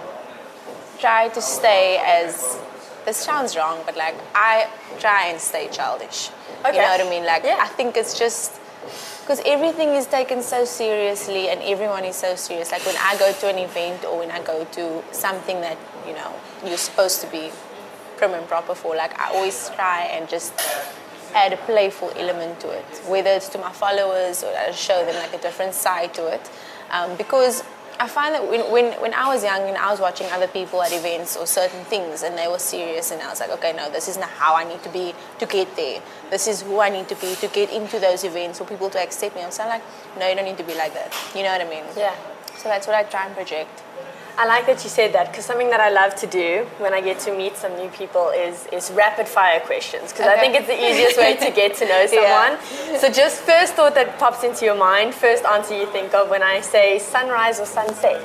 try 0.99 1.27
to 1.27 1.41
stay 1.41 2.01
as 2.03 2.57
this 3.05 3.17
sounds 3.17 3.55
wrong, 3.55 3.79
but 3.85 3.95
like 3.97 4.15
I 4.33 4.67
try 4.99 5.27
and 5.27 5.39
stay 5.39 5.67
childish. 5.67 6.29
Okay. 6.61 6.75
You 6.75 6.81
know 6.81 6.89
what 6.89 7.01
I 7.01 7.09
mean? 7.09 7.25
Like 7.25 7.43
Yeah. 7.43 7.57
I 7.59 7.67
think 7.67 7.97
it's 7.97 8.17
just 8.17 8.53
because 9.27 9.41
everything 9.45 9.89
is 9.89 10.05
taken 10.05 10.41
so 10.41 10.63
seriously 10.63 11.49
and 11.49 11.61
everyone 11.63 12.05
is 12.05 12.15
so 12.15 12.33
serious. 12.37 12.71
Like 12.71 12.85
when 12.85 12.95
I 12.95 13.17
go 13.17 13.33
to 13.33 13.49
an 13.49 13.57
event 13.57 14.05
or 14.05 14.19
when 14.19 14.31
I 14.31 14.41
go 14.41 14.63
to 14.63 15.03
something 15.11 15.59
that 15.59 15.77
you 16.07 16.13
know 16.13 16.33
you're 16.65 16.77
supposed 16.77 17.19
to 17.21 17.27
be 17.27 17.51
prim 18.15 18.33
and 18.33 18.47
proper 18.47 18.73
for, 18.73 18.95
like 18.95 19.19
I 19.19 19.33
always 19.33 19.69
try 19.75 20.03
and 20.13 20.29
just 20.29 20.53
add 21.35 21.51
a 21.51 21.57
playful 21.57 22.13
element 22.15 22.61
to 22.61 22.69
it, 22.69 22.85
whether 23.05 23.31
it's 23.31 23.49
to 23.49 23.57
my 23.57 23.73
followers 23.73 24.45
or 24.45 24.55
I 24.55 24.71
show 24.71 25.03
them 25.03 25.15
like 25.15 25.33
a 25.33 25.39
different 25.39 25.73
side 25.73 26.13
to 26.13 26.27
it, 26.27 26.49
um, 26.91 27.17
because 27.17 27.65
I 27.99 28.07
find 28.07 28.35
that 28.35 28.47
when, 28.47 28.61
when, 28.71 28.93
when 29.01 29.13
I 29.13 29.27
was 29.27 29.43
young 29.43 29.63
and 29.63 29.75
I 29.75 29.89
was 29.89 29.99
watching 29.99 30.27
other 30.31 30.47
people 30.47 30.83
at 30.83 30.93
events 30.93 31.35
or 31.35 31.47
certain 31.47 31.83
things 31.85 32.21
and 32.21 32.37
they 32.37 32.47
were 32.47 32.59
serious 32.59 33.09
and 33.09 33.21
I 33.21 33.29
was 33.29 33.39
like, 33.39 33.49
okay, 33.49 33.73
no, 33.73 33.89
this 33.89 34.07
isn't 34.07 34.23
how 34.23 34.55
I 34.55 34.63
need 34.63 34.83
to 34.83 34.89
be 34.89 35.15
to 35.39 35.45
get 35.47 35.75
there. 35.75 36.01
This 36.29 36.47
is 36.47 36.61
who 36.61 36.79
I 36.79 36.89
need 36.89 37.07
to 37.09 37.15
be 37.15 37.33
to 37.35 37.47
get 37.47 37.71
into 37.71 37.99
those 37.99 38.23
events 38.23 38.59
for 38.59 38.65
people 38.65 38.91
to 38.91 38.99
accept 38.99 39.35
me. 39.35 39.41
I'm 39.41 39.49
saying 39.49 39.69
like, 39.69 39.83
no, 40.19 40.29
you 40.29 40.35
don't 40.35 40.45
need 40.45 40.59
to 40.59 40.63
be 40.63 40.75
like 40.75 40.93
that. 40.93 41.11
You 41.35 41.41
know 41.41 41.51
what 41.51 41.61
I 41.61 41.69
mean? 41.69 41.85
Yeah. 41.95 42.15
So 42.57 42.69
that's 42.69 42.85
what 42.85 42.95
I 42.95 43.03
try 43.03 43.25
and 43.25 43.33
project. 43.33 43.81
I 44.39 44.45
like 44.45 44.67
that 44.67 44.83
you 44.83 44.89
said 44.91 45.13
that 45.13 45.31
because 45.31 45.45
something 45.45 45.71
that 45.71 45.79
I 45.79 45.89
love 45.89 46.13
to 46.17 46.27
do 46.27 46.67
when 46.77 46.93
I 46.93 47.01
get 47.01 47.19
to 47.21 47.35
meet 47.35 47.57
some 47.57 47.75
new 47.75 47.89
people 47.89 48.29
is 48.29 48.67
is 48.71 48.91
rapid 48.91 49.27
fire 49.27 49.59
questions 49.61 50.11
because 50.13 50.27
I 50.27 50.37
think 50.37 50.53
it's 50.53 50.67
the 50.67 50.77
easiest 50.89 51.17
way 51.17 51.35
to 51.37 51.49
get 51.51 51.75
to 51.77 51.85
know 51.87 52.01
Yeah. 52.11 52.57
someone. 52.59 52.99
So 53.01 53.09
just 53.11 53.41
first 53.41 53.73
thought 53.73 53.95
that 53.95 54.19
pops 54.19 54.43
into 54.43 54.63
your 54.65 54.75
mind, 54.75 55.15
first 55.15 55.43
answer 55.43 55.75
you 55.75 55.87
think 55.87 56.13
of 56.13 56.29
when 56.29 56.43
I 56.43 56.61
say 56.61 56.99
sunrise 56.99 57.59
or 57.59 57.65
sunset. 57.65 58.21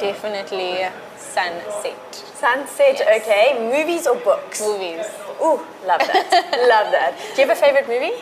Definitely 0.00 0.86
sunset. 1.18 2.14
Sunset, 2.14 2.96
Yes. 3.00 3.20
okay. 3.22 3.46
Movies 3.76 4.06
or 4.06 4.16
books? 4.16 4.60
Movies. 4.60 5.04
Ooh, 5.42 5.60
love 5.86 6.00
that. 6.00 6.26
love 6.74 6.88
that. 6.92 7.12
Do 7.34 7.42
you 7.42 7.48
have 7.48 7.56
a 7.56 7.60
favorite 7.60 7.88
movie? 7.88 8.16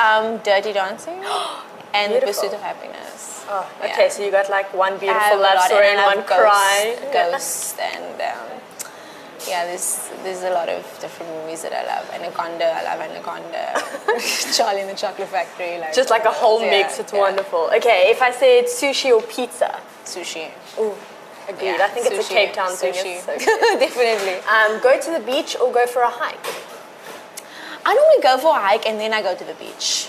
Um, 0.00 0.38
Dirty 0.38 0.72
Dancing 0.72 1.20
and 1.94 2.14
The 2.14 2.20
Pursuit 2.20 2.52
of 2.52 2.60
Happiness. 2.62 3.37
Oh, 3.50 3.66
Yeah. 3.80 3.92
okay. 3.92 4.08
So 4.10 4.22
you 4.24 4.30
got 4.30 4.48
like 4.50 4.72
one 4.74 4.98
beautiful 4.98 5.38
love 5.40 5.60
story 5.62 5.88
and 5.88 6.02
one 6.04 6.18
Ghost, 6.26 6.28
cry. 6.28 6.98
Ghost 7.12 7.78
and 7.80 8.14
um, 8.20 8.48
yeah, 9.48 9.64
there's 9.64 10.10
there's 10.22 10.42
a 10.42 10.50
lot 10.50 10.68
of 10.68 10.82
different 11.00 11.32
movies 11.36 11.62
that 11.62 11.72
I 11.72 11.84
love. 11.86 12.04
Anaconda, 12.12 12.66
I 12.66 12.82
love 12.84 13.00
Anaconda. 13.00 13.64
Charlie 14.56 14.82
and 14.82 14.90
the 14.90 14.94
Chocolate 14.94 15.28
Factory, 15.28 15.78
like 15.78 15.94
Just 15.94 16.10
like 16.10 16.24
a 16.26 16.30
whole 16.30 16.60
yeah, 16.60 16.70
mix. 16.70 16.98
It's 16.98 17.12
yeah. 17.12 17.20
wonderful. 17.20 17.70
Okay, 17.76 18.10
if 18.10 18.20
I 18.20 18.30
said 18.32 18.64
sushi 18.66 19.10
or 19.14 19.22
pizza, 19.22 19.80
Sushi. 20.04 20.50
ooh, 20.78 20.92
agreed. 21.48 21.66
Yeah, 21.78 21.86
I 21.86 21.88
think 21.88 22.06
it's 22.10 22.28
a 22.28 22.32
Cape 22.34 22.52
Town 22.52 22.72
thing. 22.72 22.92
sushi. 22.92 23.16
It's 23.16 23.44
so. 23.44 23.78
Definitely. 23.78 24.36
Um, 24.44 24.80
go 24.82 25.00
to 25.00 25.10
the 25.12 25.20
beach 25.24 25.56
or 25.60 25.72
go 25.72 25.86
for 25.86 26.02
a 26.02 26.10
hike. 26.10 26.46
I 27.86 27.94
normally 27.94 28.22
go 28.22 28.36
for 28.36 28.54
a 28.54 28.60
hike 28.60 28.84
and 28.86 29.00
then 29.00 29.14
I 29.14 29.22
go 29.22 29.34
to 29.34 29.44
the 29.44 29.54
beach. 29.54 30.08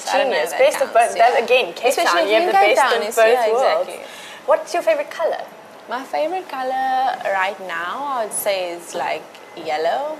So 0.00 0.10
I 0.10 0.18
don't 0.18 0.30
know 0.30 0.36
Genius. 0.36 0.52
if 0.52 0.58
that 0.58 0.82
of 0.82 0.92
both. 0.94 1.16
yeah. 1.16 1.30
That, 1.30 1.44
again, 1.44 1.66
Cape 1.74 1.88
Especially 1.92 2.20
Town. 2.20 2.28
You 2.28 2.34
have 2.40 2.46
the 2.46 2.52
best 2.52 2.80
Town, 2.80 3.02
of 3.02 3.14
both 3.14 3.18
yeah, 3.18 3.52
worlds. 3.52 3.88
exactly. 3.88 4.10
What's 4.46 4.72
your 4.74 4.82
favorite 4.82 5.10
color? 5.10 5.42
My 5.88 6.02
favorite 6.04 6.48
color 6.48 7.16
right 7.40 7.58
now, 7.68 7.94
I 8.16 8.24
would 8.24 8.32
say, 8.32 8.72
is 8.72 8.94
like 8.94 9.24
yellow. 9.56 10.16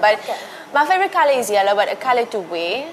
But 0.00 0.20
Okay. 0.20 0.36
my 0.72 0.86
favorite 0.86 1.10
color 1.12 1.32
is 1.32 1.50
yellow, 1.50 1.74
but 1.74 1.90
a 1.90 1.96
color 1.96 2.24
to 2.26 2.38
wear, 2.40 2.86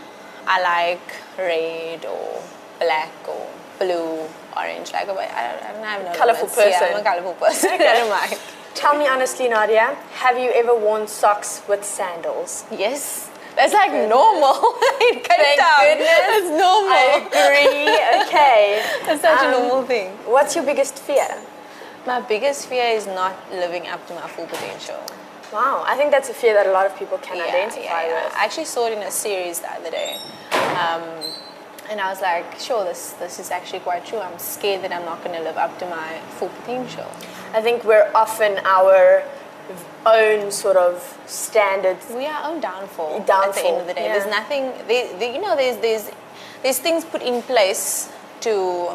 I 0.48 0.58
like 0.62 1.08
red 1.38 2.06
or 2.06 2.42
black 2.80 3.12
or 3.28 3.46
blue, 3.78 4.26
orange. 4.56 4.92
Like, 4.94 5.06
but 5.08 5.18
I 5.20 5.52
don't, 5.54 5.64
I 5.64 5.74
don't 5.74 5.84
have 5.86 6.04
no 6.06 6.14
Colourful 6.18 6.48
limits. 6.50 6.58
Yeah, 6.58 6.80
person. 6.80 6.96
I'm 6.96 7.02
a 7.02 7.04
colorful 7.04 7.34
person. 7.34 7.70
I 7.74 7.76
Okay. 7.76 7.94
don't 8.00 8.10
mind. 8.10 8.40
Tell 8.74 8.98
me 8.98 9.08
honestly, 9.08 9.48
Nadia, 9.50 9.96
have 10.24 10.38
you 10.40 10.50
ever 10.54 10.74
worn 10.76 11.08
socks 11.08 11.62
with 11.68 11.84
sandals? 11.84 12.64
Yes. 12.72 13.30
That's 13.58 13.74
like 13.74 13.92
normal 13.92 14.54
Thank 15.00 15.28
goodness. 15.28 16.08
That's 16.32 16.50
normal. 16.66 16.94
I 16.94 17.26
agree. 17.26 18.28
Okay. 18.28 18.84
That's 19.06 19.22
such 19.22 19.40
Um, 19.42 19.48
a 19.48 19.52
normal 19.60 19.84
thing. 19.86 20.12
What's 20.26 20.56
your 20.56 20.64
biggest 20.64 21.00
fear? 21.00 21.28
My 22.06 22.22
biggest 22.22 22.68
fear 22.68 22.86
is 22.96 23.06
not 23.08 23.34
living 23.52 23.88
up 23.88 24.06
to 24.08 24.14
my 24.14 24.28
full 24.28 24.46
potential. 24.46 25.00
Wow, 25.52 25.84
I 25.88 25.96
think 25.96 26.12
that's 26.12 26.30
a 26.30 26.34
fear 26.34 26.54
that 26.54 26.68
a 26.68 26.72
lot 26.72 26.86
of 26.86 26.94
people 27.00 27.18
can 27.20 27.38
Yeah, 27.38 27.44
identify 27.46 27.82
yeah, 27.82 28.08
yeah. 28.08 28.26
with. 28.26 28.36
I 28.36 28.44
actually 28.46 28.66
saw 28.66 28.88
it 28.88 28.94
in 28.98 29.04
a 29.04 29.12
series 29.12 29.60
the 29.62 29.72
other 29.72 29.92
day. 29.92 30.18
Um, 30.84 31.04
And 31.90 32.02
I 32.02 32.10
was 32.10 32.20
like, 32.22 32.60
sure, 32.60 32.84
this 32.84 33.16
this 33.24 33.40
is 33.40 33.50
actually 33.50 33.80
quite 33.80 34.04
true. 34.06 34.20
I'm 34.20 34.38
scared 34.38 34.82
that 34.84 34.92
I'm 34.92 35.06
not 35.06 35.24
going 35.24 35.36
to 35.40 35.44
live 35.50 35.56
up 35.66 35.74
to 35.80 35.86
my 35.88 36.20
full 36.38 36.50
potential. 36.60 37.08
I 37.58 37.62
think 37.66 37.86
we're 37.86 38.10
often 38.14 38.52
our 38.78 39.24
own 40.06 40.52
sort 40.52 40.78
of 40.78 41.18
standards. 41.26 42.06
We 42.10 42.26
are 42.26 42.34
our 42.44 42.52
own 42.52 42.60
downfall. 42.62 43.20
downfall. 43.26 43.44
At 43.50 43.56
the 43.56 43.62
end 43.68 43.82
of 43.82 43.88
the 43.88 43.94
day, 43.94 44.06
yeah. 44.06 44.18
there's 44.18 44.30
nothing. 44.32 44.64
There, 44.88 45.18
there, 45.20 45.34
you 45.34 45.42
know, 45.42 45.56
there's 45.56 45.78
there's 45.78 46.10
there's 46.64 46.80
things 46.80 47.06
put 47.06 47.22
in 47.22 47.42
place 47.44 48.12
to 48.42 48.90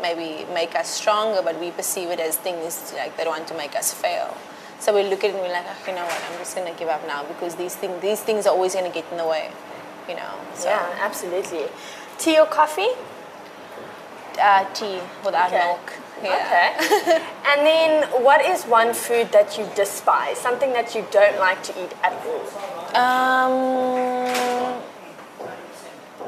maybe 0.00 0.44
make 0.52 0.74
us 0.74 0.88
stronger, 0.88 1.42
but 1.42 1.58
we 1.60 1.70
perceive 1.70 2.08
it 2.10 2.20
as 2.20 2.36
things 2.36 2.92
like 2.96 3.16
they 3.16 3.24
want 3.24 3.46
to 3.48 3.56
make 3.56 3.76
us 3.76 3.92
fail. 3.92 4.36
So 4.80 4.92
we 4.94 5.04
look 5.04 5.22
at 5.22 5.30
it 5.30 5.34
and 5.34 5.42
we're 5.42 5.52
like, 5.52 5.64
oh, 5.64 5.76
you 5.86 5.94
know 5.94 6.04
what? 6.04 6.22
I'm 6.28 6.38
just 6.38 6.56
going 6.56 6.70
to 6.72 6.76
give 6.76 6.88
up 6.88 7.06
now 7.06 7.22
because 7.24 7.54
these 7.54 7.76
things 7.76 8.00
these 8.02 8.20
things 8.20 8.46
are 8.46 8.54
always 8.54 8.74
going 8.74 8.90
to 8.90 8.94
get 8.94 9.10
in 9.12 9.18
the 9.18 9.26
way. 9.26 9.50
You 10.08 10.16
know. 10.16 10.34
So, 10.54 10.68
Yeah, 10.68 10.98
absolutely. 11.00 11.66
Tea 12.18 12.38
or 12.40 12.46
coffee? 12.46 12.88
Uh, 14.40 14.64
tea 14.72 14.98
without 15.24 15.52
Okay. 15.52 15.58
milk. 15.64 15.92
Yeah. 16.22 16.76
Okay. 16.78 17.16
and 17.50 17.66
then, 17.66 18.22
what 18.22 18.44
is 18.44 18.64
one 18.64 18.94
food 18.94 19.32
that 19.32 19.58
you 19.58 19.68
despise? 19.74 20.38
Something 20.38 20.72
that 20.72 20.94
you 20.94 21.04
don't 21.10 21.38
like 21.38 21.62
to 21.64 21.72
eat 21.82 21.92
at 22.02 22.12
all? 22.26 22.44
Um, 22.94 24.82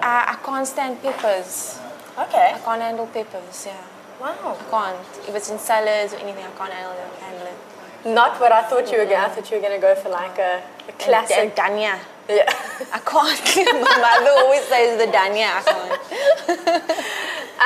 I, 0.03 0.35
I 0.35 0.39
can't 0.45 0.67
stand 0.67 1.03
peppers. 1.03 1.79
Okay. 2.19 2.53
I 2.55 2.59
can't 2.59 2.83
handle 2.83 3.07
peppers. 3.07 3.67
Yeah. 3.67 3.83
Wow. 4.21 4.57
I 4.59 4.71
can't. 4.71 5.29
If 5.29 5.35
it's 5.35 5.51
in 5.51 5.59
salads 5.59 6.15
or 6.15 6.19
anything, 6.19 6.45
I 6.45 6.51
can't 6.51 6.73
handle 6.73 6.93
it. 6.93 7.21
Handle 7.21 7.47
it. 7.47 8.15
Not 8.15 8.39
what 8.41 8.53
I 8.53 8.63
thought 8.63 8.91
you 8.93 8.99
were 8.99 9.05
going. 9.05 9.17
I 9.17 9.29
thought 9.29 9.51
you 9.51 9.57
were 9.57 9.63
going 9.63 9.81
to 9.81 9.81
go 9.81 9.95
for 9.95 10.11
like 10.11 10.39
a, 10.39 10.63
a 10.89 10.93
classic. 10.93 11.39
And 11.39 11.51
dania. 11.53 11.99
yeah. 12.29 12.45
I 12.93 13.01
can't. 13.01 13.41
My 13.83 13.97
mother 14.05 14.31
always 14.45 14.63
says 14.65 14.99
the 14.99 15.11
dania. 15.11 15.51
I 15.57 15.63
can't. 15.63 16.83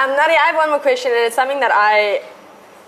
Um, 0.01 0.11
Nadia, 0.11 0.37
I 0.37 0.47
have 0.47 0.55
one 0.55 0.71
more 0.71 0.79
question, 0.79 1.11
and 1.11 1.27
it's 1.27 1.35
something 1.35 1.59
that 1.59 1.73
I, 1.75 2.23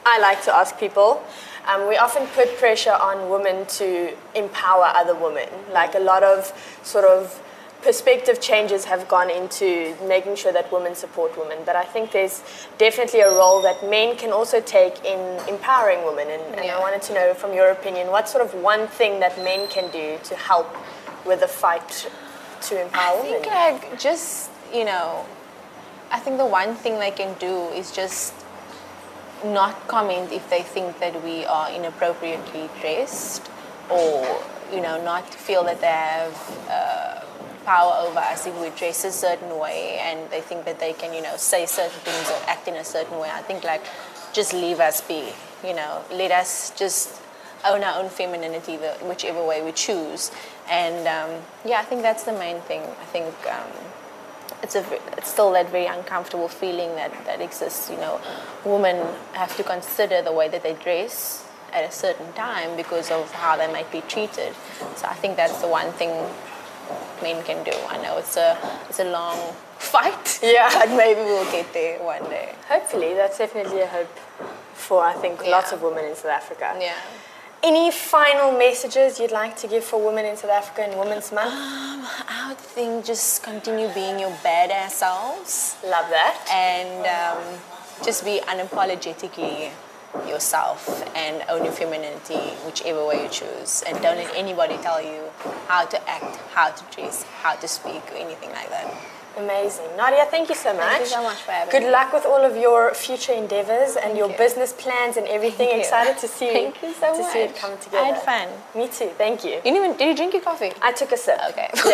I 0.07 0.21
like 0.21 0.45
to 0.45 0.55
ask 0.55 0.79
people. 0.79 1.25
Um, 1.67 1.89
we 1.89 1.97
often 1.97 2.25
put 2.29 2.57
pressure 2.57 2.93
on 2.93 3.29
women 3.29 3.67
to 3.67 4.17
empower 4.37 4.85
other 4.85 5.17
women. 5.17 5.49
Like 5.73 5.97
a 5.97 5.99
lot 5.99 6.23
of 6.23 6.53
sort 6.85 7.05
of 7.05 7.43
perspective 7.83 8.41
changes 8.41 8.85
have 8.85 9.09
gone 9.09 9.29
into 9.29 9.97
making 10.07 10.37
sure 10.37 10.53
that 10.53 10.71
women 10.71 10.95
support 10.95 11.37
women. 11.37 11.59
But 11.67 11.75
I 11.75 11.83
think 11.83 12.13
there's 12.13 12.45
definitely 12.79 13.21
a 13.21 13.31
role 13.31 13.61
that 13.63 13.91
men 13.91 14.17
can 14.17 14.31
also 14.31 14.61
take 14.61 15.05
in 15.05 15.19
empowering 15.49 16.05
women. 16.05 16.29
And, 16.31 16.61
and 16.61 16.71
I 16.71 16.79
wanted 16.79 17.03
to 17.03 17.15
know, 17.15 17.35
from 17.35 17.53
your 17.55 17.73
opinion, 17.73 18.07
what 18.13 18.29
sort 18.29 18.45
of 18.45 18.55
one 18.55 18.87
thing 18.87 19.19
that 19.19 19.37
men 19.39 19.67
can 19.67 19.91
do 19.91 20.17
to 20.23 20.37
help 20.37 20.69
with 21.27 21.41
the 21.41 21.49
fight 21.49 22.09
to 22.69 22.81
empower 22.81 23.17
women? 23.21 23.43
I 23.49 23.73
women? 23.73 23.81
think 23.81 23.91
like 23.91 23.99
just 23.99 24.51
you 24.73 24.85
know, 24.85 25.27
I 26.11 26.19
think 26.19 26.39
the 26.39 26.47
one 26.47 26.75
thing 26.75 26.99
they 26.99 27.11
can 27.11 27.35
do 27.39 27.69
is 27.69 27.93
just 27.93 28.35
not 29.45 29.89
comment 29.89 30.33
if 30.33 30.49
they 30.51 30.63
think 30.63 30.99
that 30.99 31.23
we 31.25 31.45
are 31.47 31.71
inappropriately 31.71 32.69
dressed, 32.81 33.51
or 33.89 34.43
you 34.73 34.81
know, 34.81 35.03
not 35.03 35.33
feel 35.33 35.65
that 35.65 35.81
they 35.81 35.87
have. 35.87 36.69
Uh, 36.69 37.21
power 37.65 38.07
over 38.07 38.19
us 38.19 38.47
if 38.47 38.59
we 38.61 38.71
dress 38.71 39.05
a 39.05 39.13
certain 39.13 39.59
way 39.59 39.99
and 40.01 40.31
they 40.31 40.41
think 40.41 40.65
that 40.65 40.81
they 40.81 40.93
can 40.93 41.13
you 41.13 41.23
know 41.23 41.37
say 41.37 41.67
certain 41.67 42.01
things 42.01 42.31
or 42.31 42.39
act 42.49 42.67
in 42.69 42.75
a 42.75 42.85
certain 42.85 43.19
way. 43.19 43.31
I 43.31 43.43
think 43.43 43.65
like 43.65 43.85
just 44.33 44.53
leave 44.53 44.81
us 44.81 45.01
be 45.01 45.33
you 45.65 45.75
know. 45.75 46.03
Let 46.11 46.31
us 46.31 46.73
just 46.77 47.21
own 47.65 47.85
our 47.85 48.03
own 48.03 48.09
femininity 48.09 48.77
the, 48.77 48.93
whichever 49.03 49.45
way 49.45 49.63
we 49.63 49.73
choose. 49.73 50.31
And 50.69 51.07
um, 51.07 51.43
yeah 51.65 51.81
i 51.81 51.85
think 51.85 52.03
that's 52.03 52.25
the 52.25 52.33
main 52.33 52.61
thing. 52.63 52.83
I 52.83 53.07
think 53.07 53.35
um, 53.47 53.71
it's 54.63 54.75
a 54.75 54.85
it's 55.17 55.31
still 55.31 55.51
that 55.53 55.71
very 55.71 55.87
uncomfortable 55.87 56.49
feeling 56.49 56.95
that, 56.97 57.13
that 57.27 57.41
exists 57.41 57.91
you 57.91 57.97
know. 57.97 58.21
Women 58.65 58.97
have 59.33 59.57
to 59.57 59.63
consider 59.65 60.23
the 60.23 60.33
way 60.33 60.49
that 60.49 60.63
they 60.63 60.75
dress 60.75 61.47
at 61.73 61.85
a 61.85 61.93
certain 61.93 62.33
time 62.33 62.77
because 62.77 63.11
of 63.11 63.31
how 63.33 63.57
they 63.57 63.71
might 63.73 63.91
be 63.93 64.01
treated. 64.03 64.53
So 64.97 65.07
i 65.09 65.15
think 65.15 65.37
that's 65.37 65.61
the 65.61 65.69
one 65.69 65.91
thing 65.93 66.11
men 67.23 67.43
can 67.45 67.63
do. 67.65 67.73
I 67.89 67.97
know 68.03 68.19
it's 68.19 68.37
a 68.37 68.59
it's 68.89 68.99
a 69.01 69.05
long 69.11 69.39
fight 69.79 70.41
Yeah. 70.43 70.69
but 70.75 70.91
maybe 70.97 71.21
we'll 71.21 71.51
get 71.53 71.73
there 71.73 71.99
one 72.03 72.25
day. 72.25 72.55
Hopefully, 72.69 73.15
that's 73.15 73.39
definitely 73.39 73.81
a 73.81 73.87
hope 73.87 74.15
for, 74.75 75.03
I 75.05 75.13
think, 75.15 75.47
lots 75.47 75.73
of 75.73 75.83
women 75.83 76.05
in 76.05 76.15
South 76.17 76.33
Africa. 76.43 76.77
yeah 76.81 76.95
Any 77.63 77.91
final 77.91 78.57
messages 78.57 79.21
you'd 79.21 79.33
like 79.33 79.55
to 79.59 79.69
give 79.69 79.85
for 79.85 80.03
women 80.03 80.25
in 80.25 80.35
South 80.37 80.51
Africa 80.51 80.91
in 80.91 80.99
Women's 80.99 81.31
Month? 81.31 81.53
Um, 81.53 82.07
i 82.29 82.47
would 82.49 82.57
think 82.57 83.05
just 83.05 83.43
continue 83.43 83.89
being 83.93 84.19
your 84.19 84.31
badass 84.43 84.93
selves 84.93 85.77
Love 85.85 86.09
that. 86.11 86.41
and 86.51 87.05
um, 87.07 87.61
just 88.03 88.25
be 88.25 88.41
unapologetically 88.49 89.71
yourself 90.27 90.89
and 91.15 91.45
own 91.51 91.63
your 91.65 91.73
femininity 91.73 92.41
whichever 92.65 93.07
way 93.07 93.23
you 93.23 93.29
choose 93.29 93.83
and 93.87 94.01
don't 94.03 94.17
let 94.17 94.35
anybody 94.35 94.77
tell 94.79 95.01
you 95.03 95.21
how 95.69 95.85
to 95.85 95.99
act 96.11 96.37
how 96.55 96.71
to 96.71 96.83
dress 96.97 97.23
how 97.43 97.55
to 97.55 97.69
speak 97.69 98.03
or 98.13 98.17
anything 98.17 98.51
like 98.51 98.71
that 98.71 98.93
Amazing. 99.37 99.87
Nadia, 99.97 100.25
thank 100.27 100.49
you 100.49 100.55
so 100.55 100.73
much. 100.75 100.83
Thank 100.85 101.01
you 101.01 101.07
so 101.07 101.23
much 101.23 101.39
for 101.39 101.53
having 101.53 101.71
Good 101.73 101.85
me. 101.85 101.91
luck 101.91 102.13
with 102.13 102.27
all 102.27 102.45
of 102.45 102.57
your 102.57 102.93
future 102.95 103.33
endeavors 103.33 103.97
and 103.97 104.17
your 104.19 104.31
you. 104.31 104.37
business 104.37 104.73
plans 104.73 105.17
and 105.17 105.27
everything. 105.29 105.69
Thank 105.69 105.75
you. 105.77 105.81
Excited 105.81 106.19
to 106.19 106.29
see 106.29 106.53
Thank 106.61 106.83
you 106.83 106.93
so 106.95 107.17
to 107.17 107.25
see 107.31 107.39
it 107.41 107.51
much. 107.53 107.61
come 107.61 107.73
I 107.73 107.77
together. 107.77 108.05
had 108.15 108.23
fun. 108.23 108.49
Me 108.75 108.89
too. 108.89 109.11
Thank 109.17 109.45
you. 109.45 109.53
you 109.53 109.61
didn't 109.63 109.77
even 109.77 109.97
did 109.97 110.09
you 110.09 110.15
drink 110.17 110.33
your 110.35 110.43
coffee 110.43 110.73
I 110.83 110.93
took 110.93 111.13
a 111.13 111.17
sip. 111.17 111.39
okay 111.51 111.71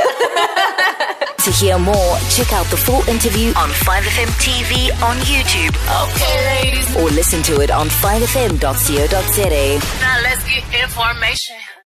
To 1.47 1.53
hear 1.53 1.79
more, 1.79 2.19
check 2.35 2.53
out 2.53 2.67
the 2.75 2.77
full 2.77 3.03
interview 3.09 3.51
on 3.55 3.69
5FM 3.87 4.27
TV 4.43 4.91
on 5.09 5.17
YouTube. 5.31 5.77
Okay, 6.11 6.65
ladies. 6.65 6.97
Or 6.97 7.05
listen 7.11 7.41
to 7.45 7.61
it 7.61 7.71
on 7.71 7.87
5fm.co.za. 7.89 9.79
Now 10.01 10.21
let's 10.23 10.43
get 10.49 10.65
information. 10.83 11.57